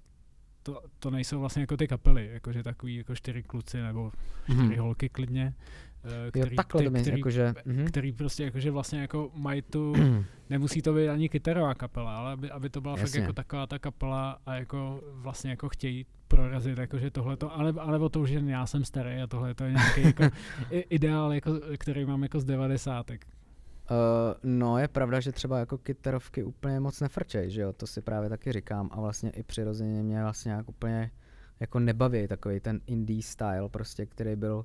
[0.68, 4.12] to, to nejsou vlastně jako ty kapely, jakože takový jako čtyři kluci nebo
[4.44, 4.81] čtyři mm-hmm.
[4.81, 5.54] holky klidně,
[6.04, 7.85] eh, který, jo, takhle ty, který, jakože, mm-hmm.
[7.85, 9.94] který prostě jakože vlastně jako mají tu,
[10.50, 13.07] nemusí to být ani kytarová kapela, ale aby, aby to byla Jasně.
[13.07, 17.74] fakt jako taková ta kapela a jako vlastně jako chtějí prorazit, jakože tohle to, ale,
[17.78, 20.24] ale o to už jen já jsem starý a tohle to je nějaký jako
[20.70, 23.26] ideál, jako, který mám jako z devadesátek.
[23.90, 28.03] Uh, no, je pravda, že třeba jako kytarovky úplně moc nefrčej, že jo, to si
[28.03, 31.11] právě taky říkám a vlastně i přirozeně mě vlastně jak úplně
[31.61, 34.64] jako nebaví takový ten indie style prostě, který byl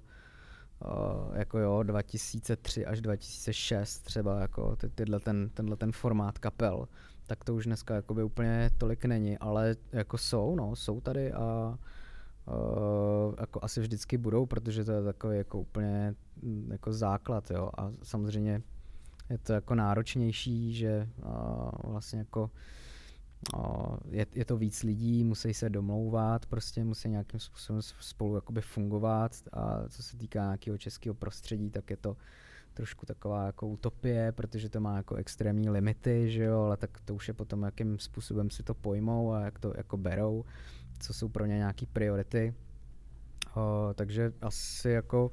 [0.86, 6.88] uh, jako jo, 2003 až 2006 třeba jako ty, tyhle ten, tenhle ten formát kapel,
[7.27, 11.77] tak to už dneska jakoby úplně tolik není, ale jako jsou, no, jsou tady a
[12.47, 17.69] uh, jako asi vždycky budou, protože to je takový jako úplně mm, jako základ, jo,
[17.77, 18.62] a samozřejmě
[19.33, 22.51] je to jako náročnější, že uh, vlastně jako
[23.57, 28.61] uh, je, je to víc lidí, musí se domlouvat, prostě musí nějakým způsobem spolu jakoby
[28.61, 32.17] fungovat a co se týká nějakého českého prostředí, tak je to
[32.73, 37.15] trošku taková jako utopie, protože to má jako extrémní limity, že jo, ale tak to
[37.15, 40.45] už je potom, jakým způsobem si to pojmou a jak to jako berou,
[40.99, 42.53] co jsou pro ně nějaké priority.
[43.55, 45.31] Uh, takže asi jako,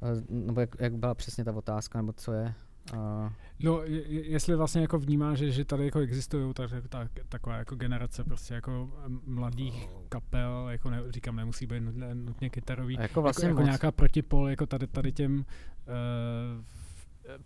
[0.00, 2.54] uh, nebo jak, jak byla přesně ta otázka, nebo co je?
[2.94, 3.32] Uh.
[3.60, 8.24] No, jestli vlastně jako vnímá, že, že tady jako existují tak, tak, taková jako generace
[8.24, 8.90] prostě jako
[9.26, 13.92] mladých kapel, jako ne, říkám, nemusí být nutně, nutně kytarový, jako, vlastně jako, jako nějaká
[13.92, 16.64] protipol, jako tady, tady těm uh,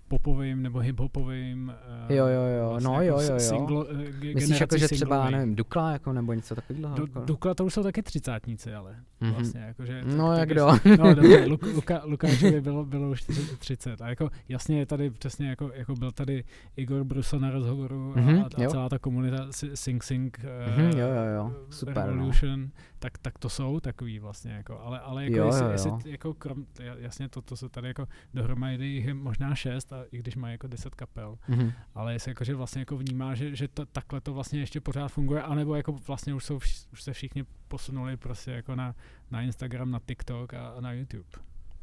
[0.08, 1.72] popovým nebo hiphopovým
[2.08, 3.40] uh, jo, jo, jo, vlastně no jako jo, jo, jo.
[3.40, 4.00] Singlo, uh,
[4.34, 6.94] Myslíš jako, že třeba, nevím, Dukla jako, nebo něco takového?
[7.00, 7.20] Jako?
[7.20, 9.32] Dukla to už jsou taky třicátníci, ale mm-hmm.
[9.32, 10.68] vlastně, jakože, No tak, jak kdo?
[10.98, 13.24] No dobře, Luk, Luka, Lukáčovi bylo, bylo už
[13.58, 16.44] 30 a jako jasně je tady přesně jako, jako byl tady
[16.76, 21.06] Igor Bruso na rozhovoru mm-hmm, a, a celá ta komunita Sing Sing mm-hmm, uh, jo,
[21.06, 21.52] jo, jo.
[21.70, 22.12] Super, no.
[22.12, 22.68] Revolution, no.
[22.98, 25.72] Tak, tak to jsou takový vlastně jako, ale, ale jako jo, jestli, jo, jo.
[25.72, 26.66] jestli jako krom,
[26.98, 30.52] jasně to, to jsou tady jako dohromady jich je možná šest, a i když mají
[30.52, 31.72] jako deset kapel, mm-hmm.
[31.94, 35.08] ale jestli jako, že vlastně jako vnímá, že, že to, takhle to vlastně ještě pořád
[35.08, 36.56] funguje, anebo jako vlastně už, jsou,
[36.92, 38.94] už se všichni posunuli prostě jako na,
[39.30, 41.28] na Instagram, na TikTok a, a na YouTube.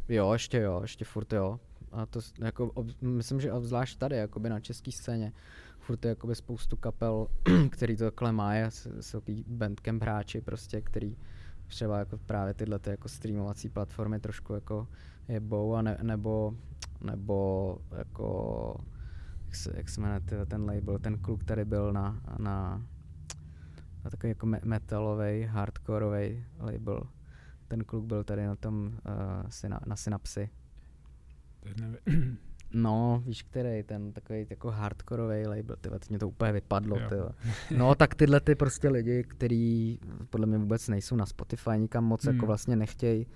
[0.10, 1.60] Jo, ještě jo, ještě furt jo.
[1.92, 5.34] A to jako, ob, myslím, že obzvlášť tady, jakoby na české scéně,
[5.84, 7.28] furt je spoustu kapel,
[7.70, 8.54] který to takhle má,
[9.02, 11.18] jsou bandcamp hráči prostě, který
[11.68, 14.88] třeba jako právě tyhle ty jako streamovací platformy trošku jako
[15.28, 16.54] jebou, a ne, nebo,
[17.02, 18.86] nebo jako,
[19.46, 22.82] jak se, jak se jmenuje ten label, ten kluk, který byl na, na,
[24.04, 27.04] na takový jako metalový, hardkorový label.
[27.68, 30.50] Ten kluk byl tady na tom, uh, syna, na synapsi.
[32.74, 37.30] No, víš který, ten takový jako hardkorový label, tyhle, mě to úplně vypadlo, tyhle.
[37.78, 42.24] No, tak tyhle ty prostě lidi, kteří podle mě vůbec nejsou na Spotify, nikam moc
[42.24, 42.38] jako hmm.
[42.38, 43.28] jako vlastně nechtějí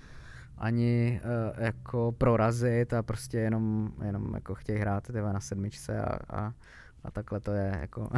[0.58, 6.20] ani uh, jako prorazit a prostě jenom, jenom jako chtějí hrát tyhle na sedmičce a,
[6.38, 6.54] a,
[7.04, 8.10] a takhle to je jako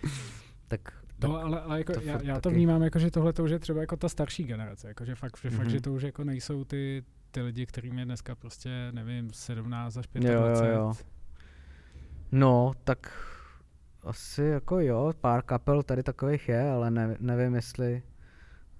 [0.68, 0.80] tak
[1.22, 3.58] No, ale, ale jako to já, já to vnímám jako, že tohle to už je
[3.58, 5.56] třeba jako ta starší generace, jako že fakt, že, mm-hmm.
[5.56, 5.82] fakt, že mhm.
[5.82, 10.32] to už jako nejsou ty, ty lidi, kterým je dneska prostě, nevím, 17 až 25.
[10.32, 10.92] Jo, jo, jo.
[12.32, 13.12] No, tak
[14.02, 18.02] asi jako jo, pár kapel tady takových je, ale ne, nevím, jestli,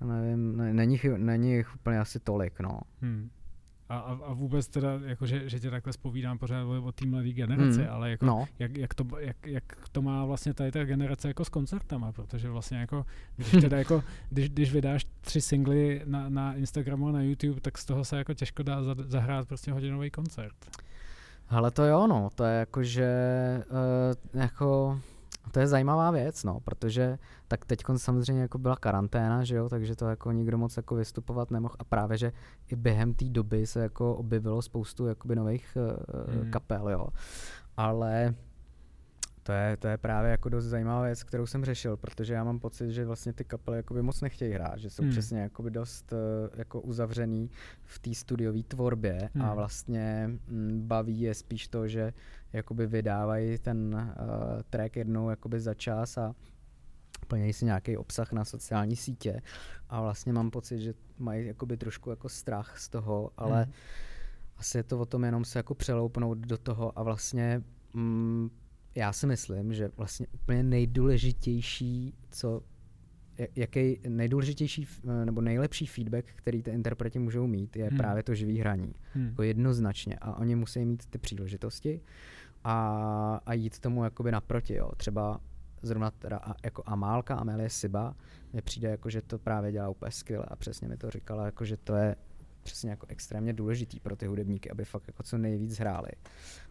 [0.00, 2.80] nevím, ne, není, není jich úplně asi tolik, no.
[3.00, 3.30] Hmm.
[3.88, 7.80] A, a, vůbec teda, jako že, že tě takhle spovídám pořád o té mladé generaci,
[7.80, 7.90] hmm.
[7.90, 8.48] ale jako, no.
[8.58, 12.50] jak, jak, to, jak, jak to má vlastně tady ta generace jako s koncertama, protože
[12.50, 17.22] vlastně jako, když teda jako, když, když vydáš tři singly na, na Instagramu a na
[17.22, 20.56] YouTube, tak z toho se jako těžko dá zahrát prostě hodinový koncert.
[21.48, 23.08] Ale to jo, no, to je jako, že
[24.34, 25.00] uh, jako
[25.50, 29.96] to je zajímavá věc, no, protože tak teď samozřejmě jako byla karanténa, že jo, takže
[29.96, 32.33] to jako nikdo moc jako vystupovat nemohl a právě, že
[32.68, 36.50] i během té doby se jako objevilo spoustu jakoby nových uh, mm.
[36.50, 37.07] kapel, jo.
[37.76, 38.35] Ale
[39.44, 42.59] to je, to je právě jako dost zajímavá věc, kterou jsem řešil, protože já mám
[42.59, 45.11] pocit, že vlastně ty kapely jakoby moc nechtějí hrát, že jsou hmm.
[45.11, 46.18] přesně jakoby dost uh,
[46.59, 47.50] jako uzavřený
[47.83, 49.44] v té studiové tvorbě hmm.
[49.44, 52.12] a vlastně m, mm, baví je spíš to, že
[52.54, 56.34] jakoby vydávají ten uh, track jednou jakoby za čas a
[57.28, 59.42] plnějí si nějaký obsah na sociální sítě
[59.88, 63.72] a vlastně mám pocit, že mají jakoby trošku jako strach z toho, ale hmm.
[64.56, 67.62] asi je to o tom jenom se jako přeloupnout do toho a vlastně
[67.94, 68.50] mm,
[68.94, 72.62] já si myslím, že vlastně úplně nejdůležitější, co
[73.56, 74.86] jaký nejdůležitější
[75.24, 77.98] nebo nejlepší feedback, který ty interpreti můžou mít, je hmm.
[77.98, 78.92] právě to živý hraní.
[79.12, 79.26] Hmm.
[79.26, 80.16] Jako jednoznačně.
[80.20, 82.00] A oni musí mít ty příležitosti
[82.64, 84.74] a, a jít tomu jakoby naproti.
[84.74, 84.90] Jo.
[84.96, 85.40] Třeba
[85.83, 88.16] zrovna teda jako Amálka, Amelie Siba,
[88.53, 91.64] mi přijde jako, že to právě dělá úplně skvěle a přesně mi to říkala, jako,
[91.64, 92.16] že to je
[92.62, 96.09] přesně jako extrémně důležitý pro ty hudebníky, aby fakt jako co nejvíc hráli.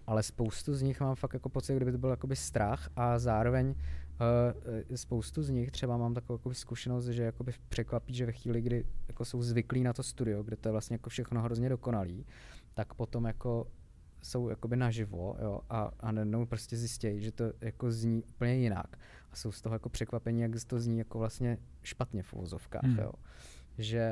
[0.08, 3.68] Ale spoustu z nich mám fakt jako pocit, kdyby to byl jakoby strach a zároveň
[3.70, 8.62] uh, spoustu z nich třeba mám takovou jakoby zkušenost, že jakoby překvapí, že ve chvíli,
[8.62, 12.26] kdy jako jsou zvyklí na to studio, kde to je vlastně jako všechno hrozně dokonalý,
[12.74, 13.68] tak potom jako
[14.24, 18.98] jsou jakoby naživo jo, a, a najednou prostě zjistějí, že to jako zní úplně jinak
[19.32, 23.00] a jsou z toho jako překvapení, jak to zní jako vlastně špatně v uvozovkách, hmm.
[23.00, 23.12] jo.
[23.78, 24.12] Že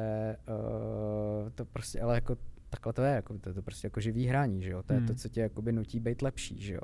[1.44, 2.38] uh, to prostě, ale jako
[2.70, 5.00] takhle to je, jako, to je to prostě jako živý hraní, že jo, to je
[5.00, 5.08] hmm.
[5.08, 6.82] to, co tě jakoby nutí být lepší, že jo.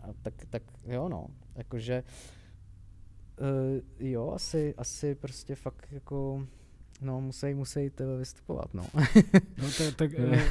[0.00, 2.02] A tak, tak jo no, jakože
[3.40, 6.46] uh, jo, asi, asi prostě fakt jako
[7.00, 8.84] No, musí, musí tebe vystupovat, no.
[9.62, 10.42] no to, tak eh,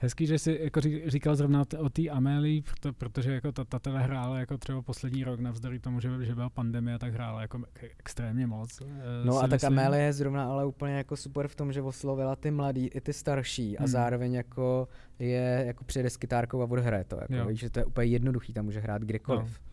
[0.00, 3.98] hezký, že jsi jako říkal zrovna o té Amélii, proto, protože jako ta, ta teda
[3.98, 7.62] hrála jako třeba poslední rok, navzdory tomu, že, že byla pandemie, tak hrála jako
[7.98, 8.80] extrémně moc.
[8.80, 8.86] Eh,
[9.24, 9.78] no a tak myslím.
[9.78, 13.12] Amélie je zrovna ale úplně jako super v tom, že oslovila ty mladý i ty
[13.12, 13.88] starší a hmm.
[13.88, 17.18] zároveň jako je, jako přijede s kytárkou a bude hraje to.
[17.28, 19.60] Jako, víš, že to je úplně jednoduchý, tam může hrát kdykoliv.
[19.60, 19.65] No.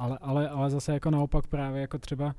[0.00, 2.32] Ale, ale, ale zase jako naopak právě jako třeba uh,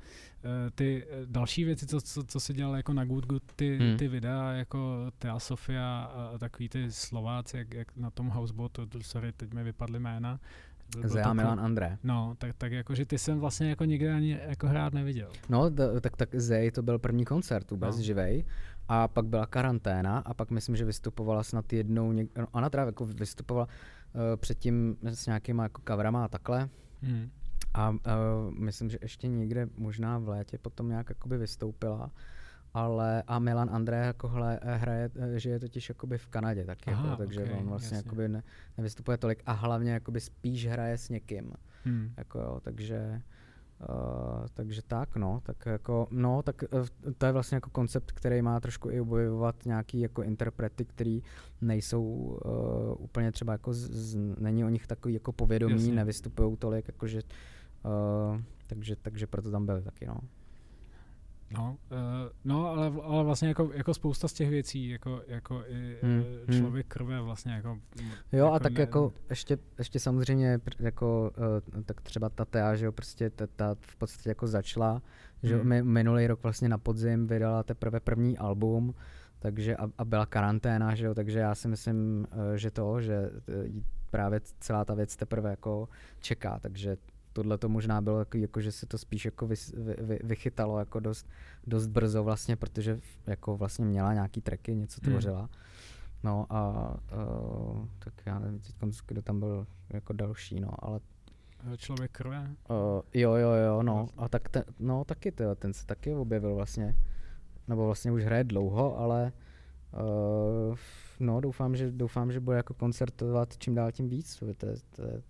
[0.75, 3.97] ty eh, další věci, co, co, co si dělal jako na Good Good, ty, hmm.
[3.97, 9.31] ty videa jako Thea Sofia a takový ty Slováci, jak, jak na tom houseboatu, sorry,
[9.31, 10.39] teď mi vypadly jména.
[11.05, 11.97] Zea Milan André.
[12.03, 15.29] No, tak, tak jako, že ty jsem vlastně jako nikdy ani jako hrát neviděl.
[15.49, 18.03] No, d- tak, tak Zej to byl první koncert vůbec no.
[18.03, 18.45] živej
[18.87, 22.83] a pak byla karanténa a pak myslím, že vystupovala snad jednou, něk- no, ona teda
[22.85, 23.67] jako vystupovala
[24.35, 26.69] předtím s nějakýma jako coverama a takhle.
[27.01, 27.29] Hmm.
[27.73, 27.97] A uh,
[28.59, 32.11] myslím, že ještě někde možná v létě potom nějak jakoby vystoupila.
[32.73, 37.09] Ale a Milan André jako hle, hraje, že je totiž jakoby v Kanadě taky, Aha,
[37.09, 38.43] jako, takže okay, on vlastně jakoby ne,
[38.77, 41.53] nevystupuje tolik a hlavně jakoby spíš hraje s někým.
[41.83, 42.13] Hmm.
[42.17, 43.21] Jako jo, takže
[43.89, 46.85] Uh, takže tak, no, tak jako, no, tak uh,
[47.17, 51.23] to je vlastně jako koncept, který má trošku i objevovat nějaký jako interprety, který
[51.61, 52.41] nejsou uh,
[52.97, 57.21] úplně třeba jako, z, z, není o nich takový jako povědomí, nevystupují tolik, jakože,
[57.85, 60.19] uh, takže, takže proto tam byli taky, no.
[61.57, 61.97] No, uh,
[62.43, 66.59] no ale, ale vlastně jako, jako spousta z těch věcí, jako, jako i hmm, hmm.
[66.59, 67.79] člověk krve vlastně jako...
[68.31, 71.31] Jo jako a tak ne, jako ještě, ještě samozřejmě jako
[71.75, 75.01] uh, tak třeba ta Tea, že jo, prostě ta, ta v podstatě jako začala,
[75.43, 75.83] že hmm.
[75.83, 78.95] minulý rok vlastně na podzim vydala teprve první album,
[79.39, 83.29] takže a, a byla karanténa, že jo, takže já si myslím, uh, že to, že
[84.09, 86.97] právě celá ta věc teprve jako čeká, takže
[87.33, 89.55] tohle to možná bylo takový, jako, že se to spíš jako vy,
[89.97, 91.29] vy, vychytalo jako dost,
[91.67, 95.11] dost brzo vlastně, protože jako vlastně měla nějaký tracky, něco hmm.
[95.11, 95.39] tvořila.
[95.39, 95.49] Hmm.
[96.23, 96.91] No a
[97.71, 98.75] uh, tak já nevím teď,
[99.07, 100.99] kdo tam byl jako další, no, ale
[101.73, 102.41] eh, Člověk krve?
[102.69, 104.07] Uh, jo, jo, jo, no.
[104.17, 106.95] A tak ten, no taky to, ten se taky objevil vlastně.
[107.67, 109.31] Nebo vlastně už hraje dlouho, ale
[109.93, 110.75] uh,
[111.19, 114.35] no doufám, že doufám, že bude jako koncertovat čím dál tím víc.
[114.35, 115.21] To je, to je, to je,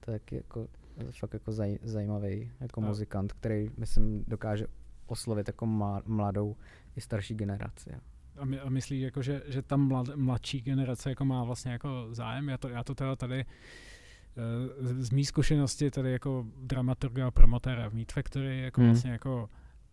[0.00, 0.68] to je jako
[1.10, 2.84] fakt jako zaj, zajímavý jako a.
[2.84, 4.66] muzikant, který myslím dokáže
[5.06, 5.66] oslovit jako
[6.06, 6.56] mladou
[6.96, 7.90] i starší generaci.
[8.38, 12.08] A, my, a myslíš, jako, že, že ta mlad, mladší generace jako má vlastně jako
[12.10, 12.48] zájem?
[12.48, 17.90] Já to, já to teda tady uh, z mý zkušenosti tady jako dramaturga a promotéra
[17.90, 18.90] v Meat Factory jako hmm.
[18.90, 19.50] vlastně jako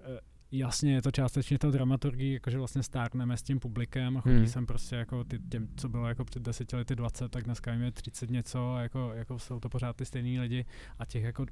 [0.07, 0.17] uh,
[0.57, 4.47] jasně je to částečně to dramaturgii, jakože vlastně stárneme s tím publikem a chodí hmm.
[4.47, 7.81] sem prostě jako ty, těm, co bylo jako před deseti lety 20, tak dneska jim
[7.81, 10.65] je 30 něco a jako, jako jsou to pořád ty stejní lidi
[10.99, 11.45] a těch jako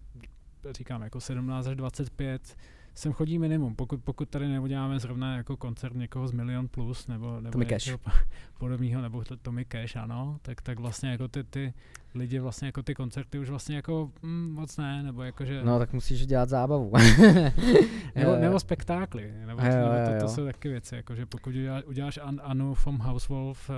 [0.72, 2.58] říkám jako 17 až 25
[2.96, 3.76] sem chodí minimum.
[3.76, 8.00] Pokud, pokud tady neuděláme zrovna jako koncert někoho z Milion Plus nebo, nebo něčeho
[8.60, 11.74] podobného, nebo to, Tommy Cash, ano, tak, tak vlastně jako ty, ty
[12.16, 15.64] lidi vlastně jako ty koncerty už vlastně jako mm, moc ne, nebo jako že...
[15.64, 16.92] No tak musíš dělat zábavu.
[18.16, 21.84] nebo, nebo spektákly, nebo, jo, nebo to, to, jsou taky věci, jako že pokud uděláš,
[21.84, 23.76] uděláš An, Anu from Housewolf uh,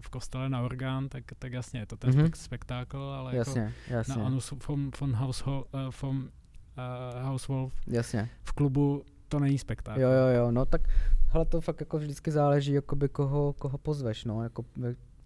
[0.00, 2.30] v kostele na orgán, tak, tak jasně je to ten mm-hmm.
[2.34, 4.14] spektákl, ale jasně, jako jasně.
[4.16, 6.28] na Anu from, from, house, uh, from
[6.78, 8.30] uh, House Wolf Jasně.
[8.44, 10.00] v klubu, to není spektákl.
[10.00, 10.88] Jo, jo, jo, no tak
[11.28, 14.64] hele, to fakt jako vždycky záleží, jakoby koho, koho pozveš, no, jako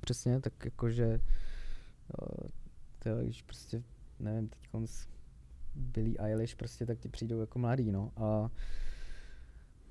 [0.00, 1.20] přesně, tak jakože
[2.98, 3.82] to když prostě,
[4.20, 4.58] nevím, teď
[5.74, 8.50] Billy Eilish prostě, tak ti přijdou jako mladý, no, a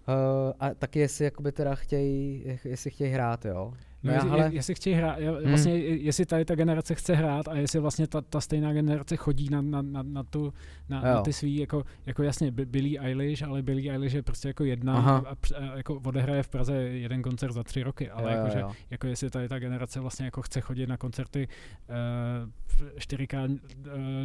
[0.08, 3.74] Uh, a taky jestli jakoby teda chtějí, jestli chtějí hrát, jo.
[4.04, 4.50] No, já, ale...
[4.54, 5.50] jestli chtějí hrát, hmm.
[5.50, 5.82] vlastně, hmm.
[5.84, 9.62] jestli tady ta generace chce hrát a jestli vlastně ta, ta stejná generace chodí na,
[9.62, 10.54] na, na, na, tu,
[10.90, 14.64] na, na ty svý, jako, jako jasně Billy Eilish, ale Billy Eilish je prostě jako
[14.64, 18.38] jedna a, a, a, jako odehraje v Praze jeden koncert za tři roky, ale jo,
[18.38, 18.70] jako, jo.
[18.70, 21.48] Že, jako jestli tady ta generace vlastně jako chce chodit na koncerty
[21.90, 22.50] uh,
[22.98, 23.58] čtyřikrát uh,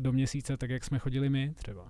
[0.01, 1.89] do měsíce, tak jak jsme chodili my třeba.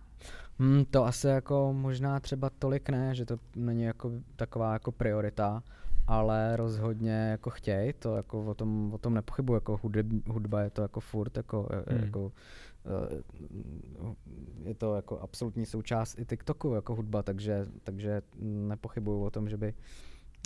[0.62, 5.62] Hmm, to asi jako možná třeba tolik ne, že to není jako taková jako priorita,
[6.06, 10.70] ale rozhodně jako chtěj, to jako o tom, o tom nepochybuji, jako hudeb, hudba je
[10.70, 12.04] to jako furt, jako, hmm.
[12.04, 12.32] jako
[12.86, 13.22] eh,
[14.64, 19.56] je to jako absolutní součást i TikToku jako hudba, takže, takže nepochybuju o tom, že
[19.56, 19.74] by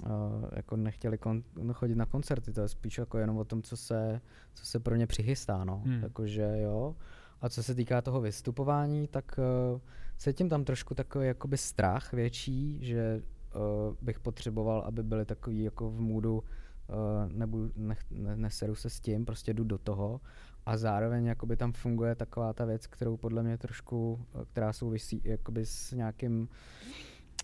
[0.05, 0.11] uh,
[0.53, 1.43] jako nechtěli kon,
[1.73, 4.21] chodit na koncerty, to je spíš jako jenom o tom, co se,
[4.55, 5.83] co se pro ně přichystá, no.
[5.87, 6.01] Hmm.
[6.13, 6.97] Takže jo.
[7.41, 9.39] A co se týká toho vystupování, tak
[9.73, 9.81] uh,
[10.17, 13.23] cítím tam trošku takový jakoby strach větší, že
[13.55, 13.61] uh,
[14.01, 19.01] bych potřeboval, aby byli takový jako v můdu, uh, nebudu, ne, ne, neseru se s
[19.01, 20.21] tím, prostě jdu do toho.
[20.67, 25.67] A zároveň jakoby tam funguje taková ta věc, kterou podle mě trošku, která souvisí jakoby
[25.67, 26.49] s nějakým,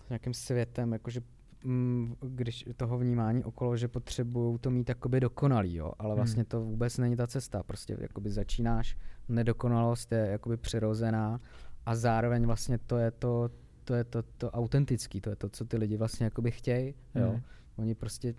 [0.05, 1.21] s nějakým světem, jakože
[1.63, 6.15] mm, když toho vnímání okolo, že potřebují to mít jakoby dokonalý, jo, ale hmm.
[6.15, 8.97] vlastně to vůbec není ta cesta, prostě jakoby začínáš,
[9.29, 11.39] nedokonalost je jakoby přirozená
[11.85, 13.49] a zároveň vlastně to je to,
[13.83, 17.31] to je to, to autentický, to je to, co ty lidi vlastně jakoby chtějí, jo.
[17.31, 17.41] Mm.
[17.75, 18.33] Oni prostě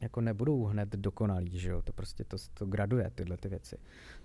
[0.00, 3.76] jako nebudou hned dokonalí, že jo, to prostě to, to graduje tyhle ty věci.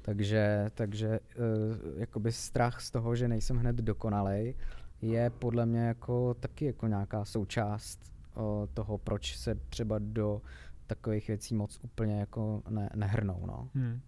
[0.01, 4.55] Takže, takže uh, jakoby strach z toho, že nejsem hned dokonalej,
[5.01, 10.41] je podle mě jako taky jako nějaká součást uh, toho, proč se třeba do
[10.87, 13.69] takových věcí moc úplně jako ne, nehrnou, no.
[13.73, 14.01] Hmm.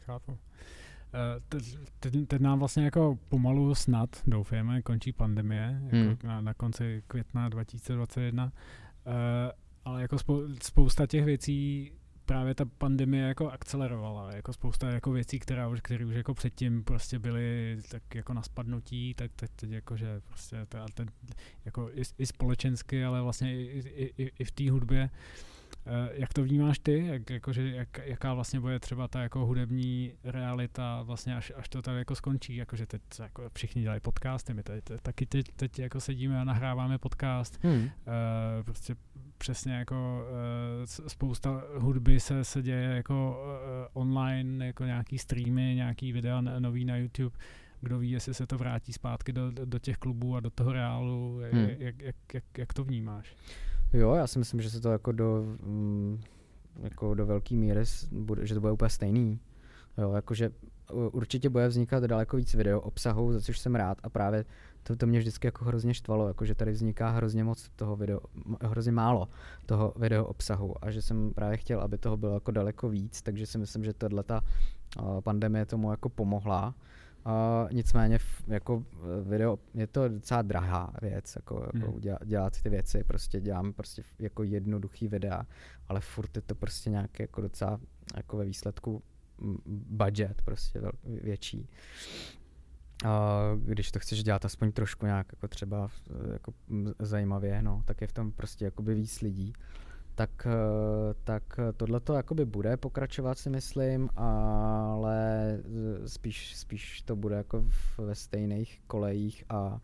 [0.00, 0.38] Chápu.
[1.14, 1.40] Eh,
[1.98, 6.16] teď, teď nám vlastně jako pomalu snad, doufujeme, končí pandemie, jako hmm.
[6.24, 8.50] na, na konci května 2021, uh,
[9.06, 9.52] eh,
[9.84, 11.92] ale jako spou, spousta těch věcí
[12.26, 16.84] právě ta pandemie jako akcelerovala, jako spousta jako věcí, která už, které už jako předtím
[16.84, 21.08] prostě byly tak jako na spadnutí, tak teď, teď jako, že prostě to, ten,
[21.64, 25.10] jako i, i společensky, ale vlastně i, i, i, v té hudbě, Eh,
[26.12, 27.06] jak to vnímáš ty?
[27.06, 31.82] Jak, jakože, jak, jaká vlastně bude třeba ta jako hudební realita vlastně až, až to
[31.82, 32.56] tady jako skončí?
[32.56, 36.98] Jakože teď jako všichni dělají podcasty, my tady taky teď, teď jako sedíme a nahráváme
[36.98, 37.64] podcast.
[37.64, 37.82] Hmm.
[37.82, 37.90] Uh,
[38.64, 38.96] prostě
[39.38, 40.28] přesně jako
[41.04, 43.42] uh, spousta hudby se, se děje jako
[43.94, 47.36] uh, online, jako nějaký streamy, nějaký videa nový na YouTube
[47.80, 51.40] kdo ví, jestli se to vrátí zpátky do, do těch klubů a do toho reálu,
[51.52, 51.68] hmm.
[51.78, 53.34] jak, jak, jak, jak to vnímáš?
[53.92, 56.20] Jo, já si myslím, že se to jako do, mm,
[56.82, 57.80] jako do velké míry,
[58.12, 59.40] bude, že to bude úplně stejný.
[59.98, 60.50] Jo, jakože
[60.92, 64.44] určitě bude vznikat daleko víc video obsahu, za což jsem rád a právě
[64.82, 68.20] to, to mě vždycky jako hrozně štvalo, jakože tady vzniká hrozně moc toho video,
[68.62, 69.28] hrozně málo
[69.66, 73.46] toho video obsahu a že jsem právě chtěl, aby toho bylo jako daleko víc, takže
[73.46, 74.44] si myslím, že tahle ta
[75.20, 76.74] pandemie tomu jako pomohla
[77.26, 78.84] Uh, nicméně jako
[79.22, 82.00] video, je to docela drahá věc, jako, jako hmm.
[82.00, 85.46] dělat, dělat ty věci, prostě dělám prostě jako jednoduchý videa,
[85.88, 87.80] ale furt je to prostě nějaký jako docela
[88.16, 89.02] jako ve výsledku
[89.90, 91.68] budget prostě větší.
[93.04, 93.10] Uh,
[93.64, 95.88] když to chceš dělat aspoň trošku nějak jako třeba
[96.32, 96.52] jako
[96.98, 99.52] zajímavě, no, tak je v tom prostě jakoby víc lidí
[100.16, 105.18] tak, eh, tak tohle to jakoby bude pokračovat si myslím, ale
[106.06, 107.64] spíš, spíš to bude jako
[107.98, 109.80] ve stejných kolejích a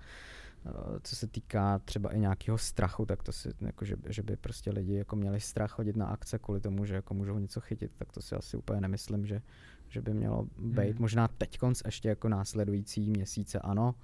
[0.66, 0.70] eh,
[1.02, 4.70] co se týká třeba i nějakého strachu, tak to si, jako že, že by prostě
[4.70, 8.12] lidi jako měli strach chodit na akce kvůli tomu, že jako můžou něco chytit, tak
[8.12, 9.42] to si asi úplně nemyslím, že,
[9.88, 10.92] že by mělo být.
[10.92, 11.00] Hmm.
[11.00, 13.94] Možná teď konc ještě jako následující měsíce ano,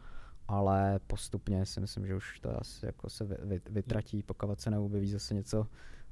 [0.49, 3.26] ale postupně si myslím, že už to asi jako se
[3.70, 5.66] vytratí, pokud se neobjeví zase něco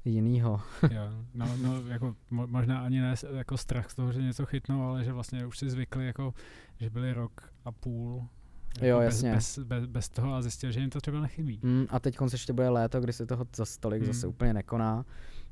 [0.05, 0.61] jinýho.
[0.91, 1.01] jo,
[1.33, 5.03] no, no jako mo, možná ani ne jako strach z toho, že něco chytnou, ale
[5.03, 6.33] že vlastně už si zvykli, jako,
[6.77, 8.27] že byli rok a půl
[8.75, 9.31] jako jo, jasně.
[9.31, 11.59] Bez, bez, bez toho a zjistil, že jim to třeba nechybí.
[11.63, 14.07] Mm, a teď ještě bude léto, kdy se toho za stolik mm.
[14.07, 15.05] zase úplně nekoná.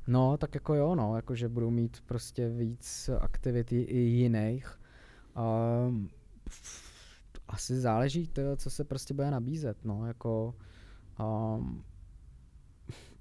[0.06, 4.80] No, tak jako jo, no, jako že budou mít prostě víc aktivity i jiných.
[5.88, 6.08] Um,
[7.48, 10.54] asi záleží to, co se prostě bude nabízet, no, jako
[11.20, 11.84] um,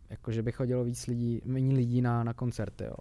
[0.10, 2.96] jako že by chodilo víc lidí, méně lidí na, na koncerty, jo.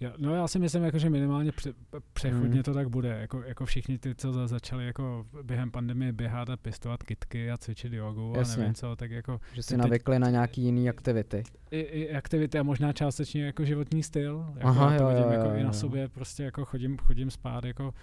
[0.00, 1.72] Jo, no já si myslím, jako, že minimálně pře-
[2.12, 2.62] přechodně hmm.
[2.62, 3.08] to tak bude.
[3.08, 7.56] Jako, jako všichni ty, co za, začali jako během pandemie běhat a pěstovat kitky a
[7.56, 8.54] cvičit jogu Jasně.
[8.54, 9.40] a nevím co, tak jako...
[9.54, 11.42] Že si navykli na nějaký jiný aktivity.
[11.70, 14.46] I, I, aktivity a možná částečně jako životní styl.
[14.54, 15.72] Jako Aha, jo, to vidím jo, jako jo, i na jo.
[15.72, 17.94] sobě, prostě jako chodím, chodím spát jako uh,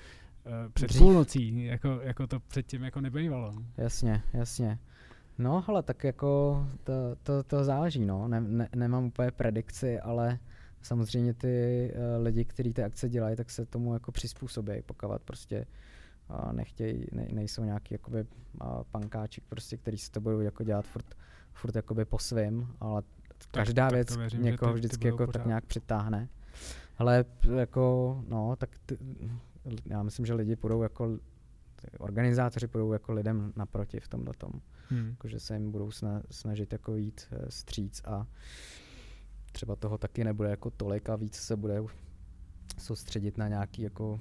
[0.73, 1.01] před Dřív.
[1.01, 3.53] půlnocí, jako, jako to předtím jako nebejvalo.
[3.77, 4.79] Jasně, jasně.
[5.37, 8.27] No, ale tak jako to, to, to záleží, no.
[8.27, 10.39] Ne, ne, nemám úplně predikci, ale
[10.81, 15.65] samozřejmě ty uh, lidi, kteří ty akce dělají, tak se tomu jako přizpůsobí, pokud prostě
[16.29, 20.87] uh, nechtějí, ne, nejsou nějaký jakoby uh, pankáči, prostě, který si to budou jako dělat
[20.87, 21.15] furt,
[21.53, 23.01] furt jakoby po svém, ale
[23.51, 26.29] každá tak, věc tak věřím, někoho ty, vždycky ty jako tak nějak přitáhne.
[26.97, 27.25] Ale
[27.55, 28.97] jako, no, tak ty,
[29.85, 31.17] já myslím, že lidi půjdou jako,
[31.99, 34.51] organizátoři půjdou jako lidem naproti v tomhle tom
[34.89, 35.09] hmm.
[35.09, 35.91] jako, že se jim budou
[36.31, 38.27] snažit jako jít uh, stříc a
[39.51, 41.83] třeba toho taky nebude jako tolik a víc se bude
[42.77, 44.19] soustředit na nějaký jako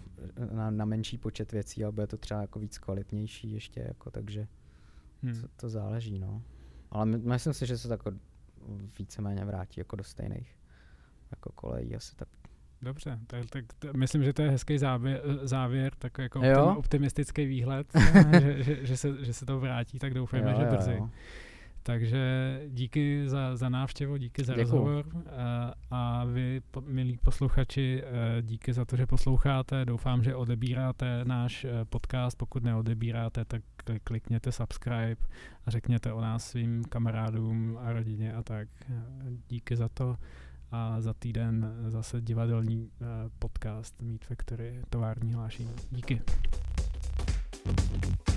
[0.52, 4.48] na, na menší počet věcí a bude to třeba jako víc kvalitnější ještě jako takže
[5.22, 5.40] hmm.
[5.40, 6.42] to, to záleží no.
[6.90, 8.12] Ale my, myslím si, že se to jako
[8.98, 10.58] víceméně vrátí jako do stejných
[11.30, 12.28] jako kolejí asi tak
[12.82, 16.74] Dobře, tak, tak t- myslím, že to je hezký závěr, závěr tak jako jo?
[16.78, 17.86] optimistický výhled,
[18.40, 20.94] že, že, že, se, že se to vrátí, tak doufáme, jo, že brzy.
[20.98, 21.10] Jo.
[21.82, 24.62] Takže díky za, za návštěvu, díky za Děkuju.
[24.62, 25.04] rozhovor
[25.36, 29.84] a, a vy, po, milí posluchači, e, díky za to, že posloucháte.
[29.84, 32.38] Doufám, že odebíráte náš e, podcast.
[32.38, 33.62] Pokud neodebíráte, tak
[34.04, 35.16] klikněte subscribe
[35.66, 38.68] a řekněte o nás svým kamarádům a rodině a tak.
[39.48, 40.16] Díky za to
[40.72, 43.04] a za týden eh, zase divadelní eh,
[43.38, 45.74] podcast Meet Factory tovární hlášení.
[45.90, 46.22] Díky.
[47.64, 48.31] thank you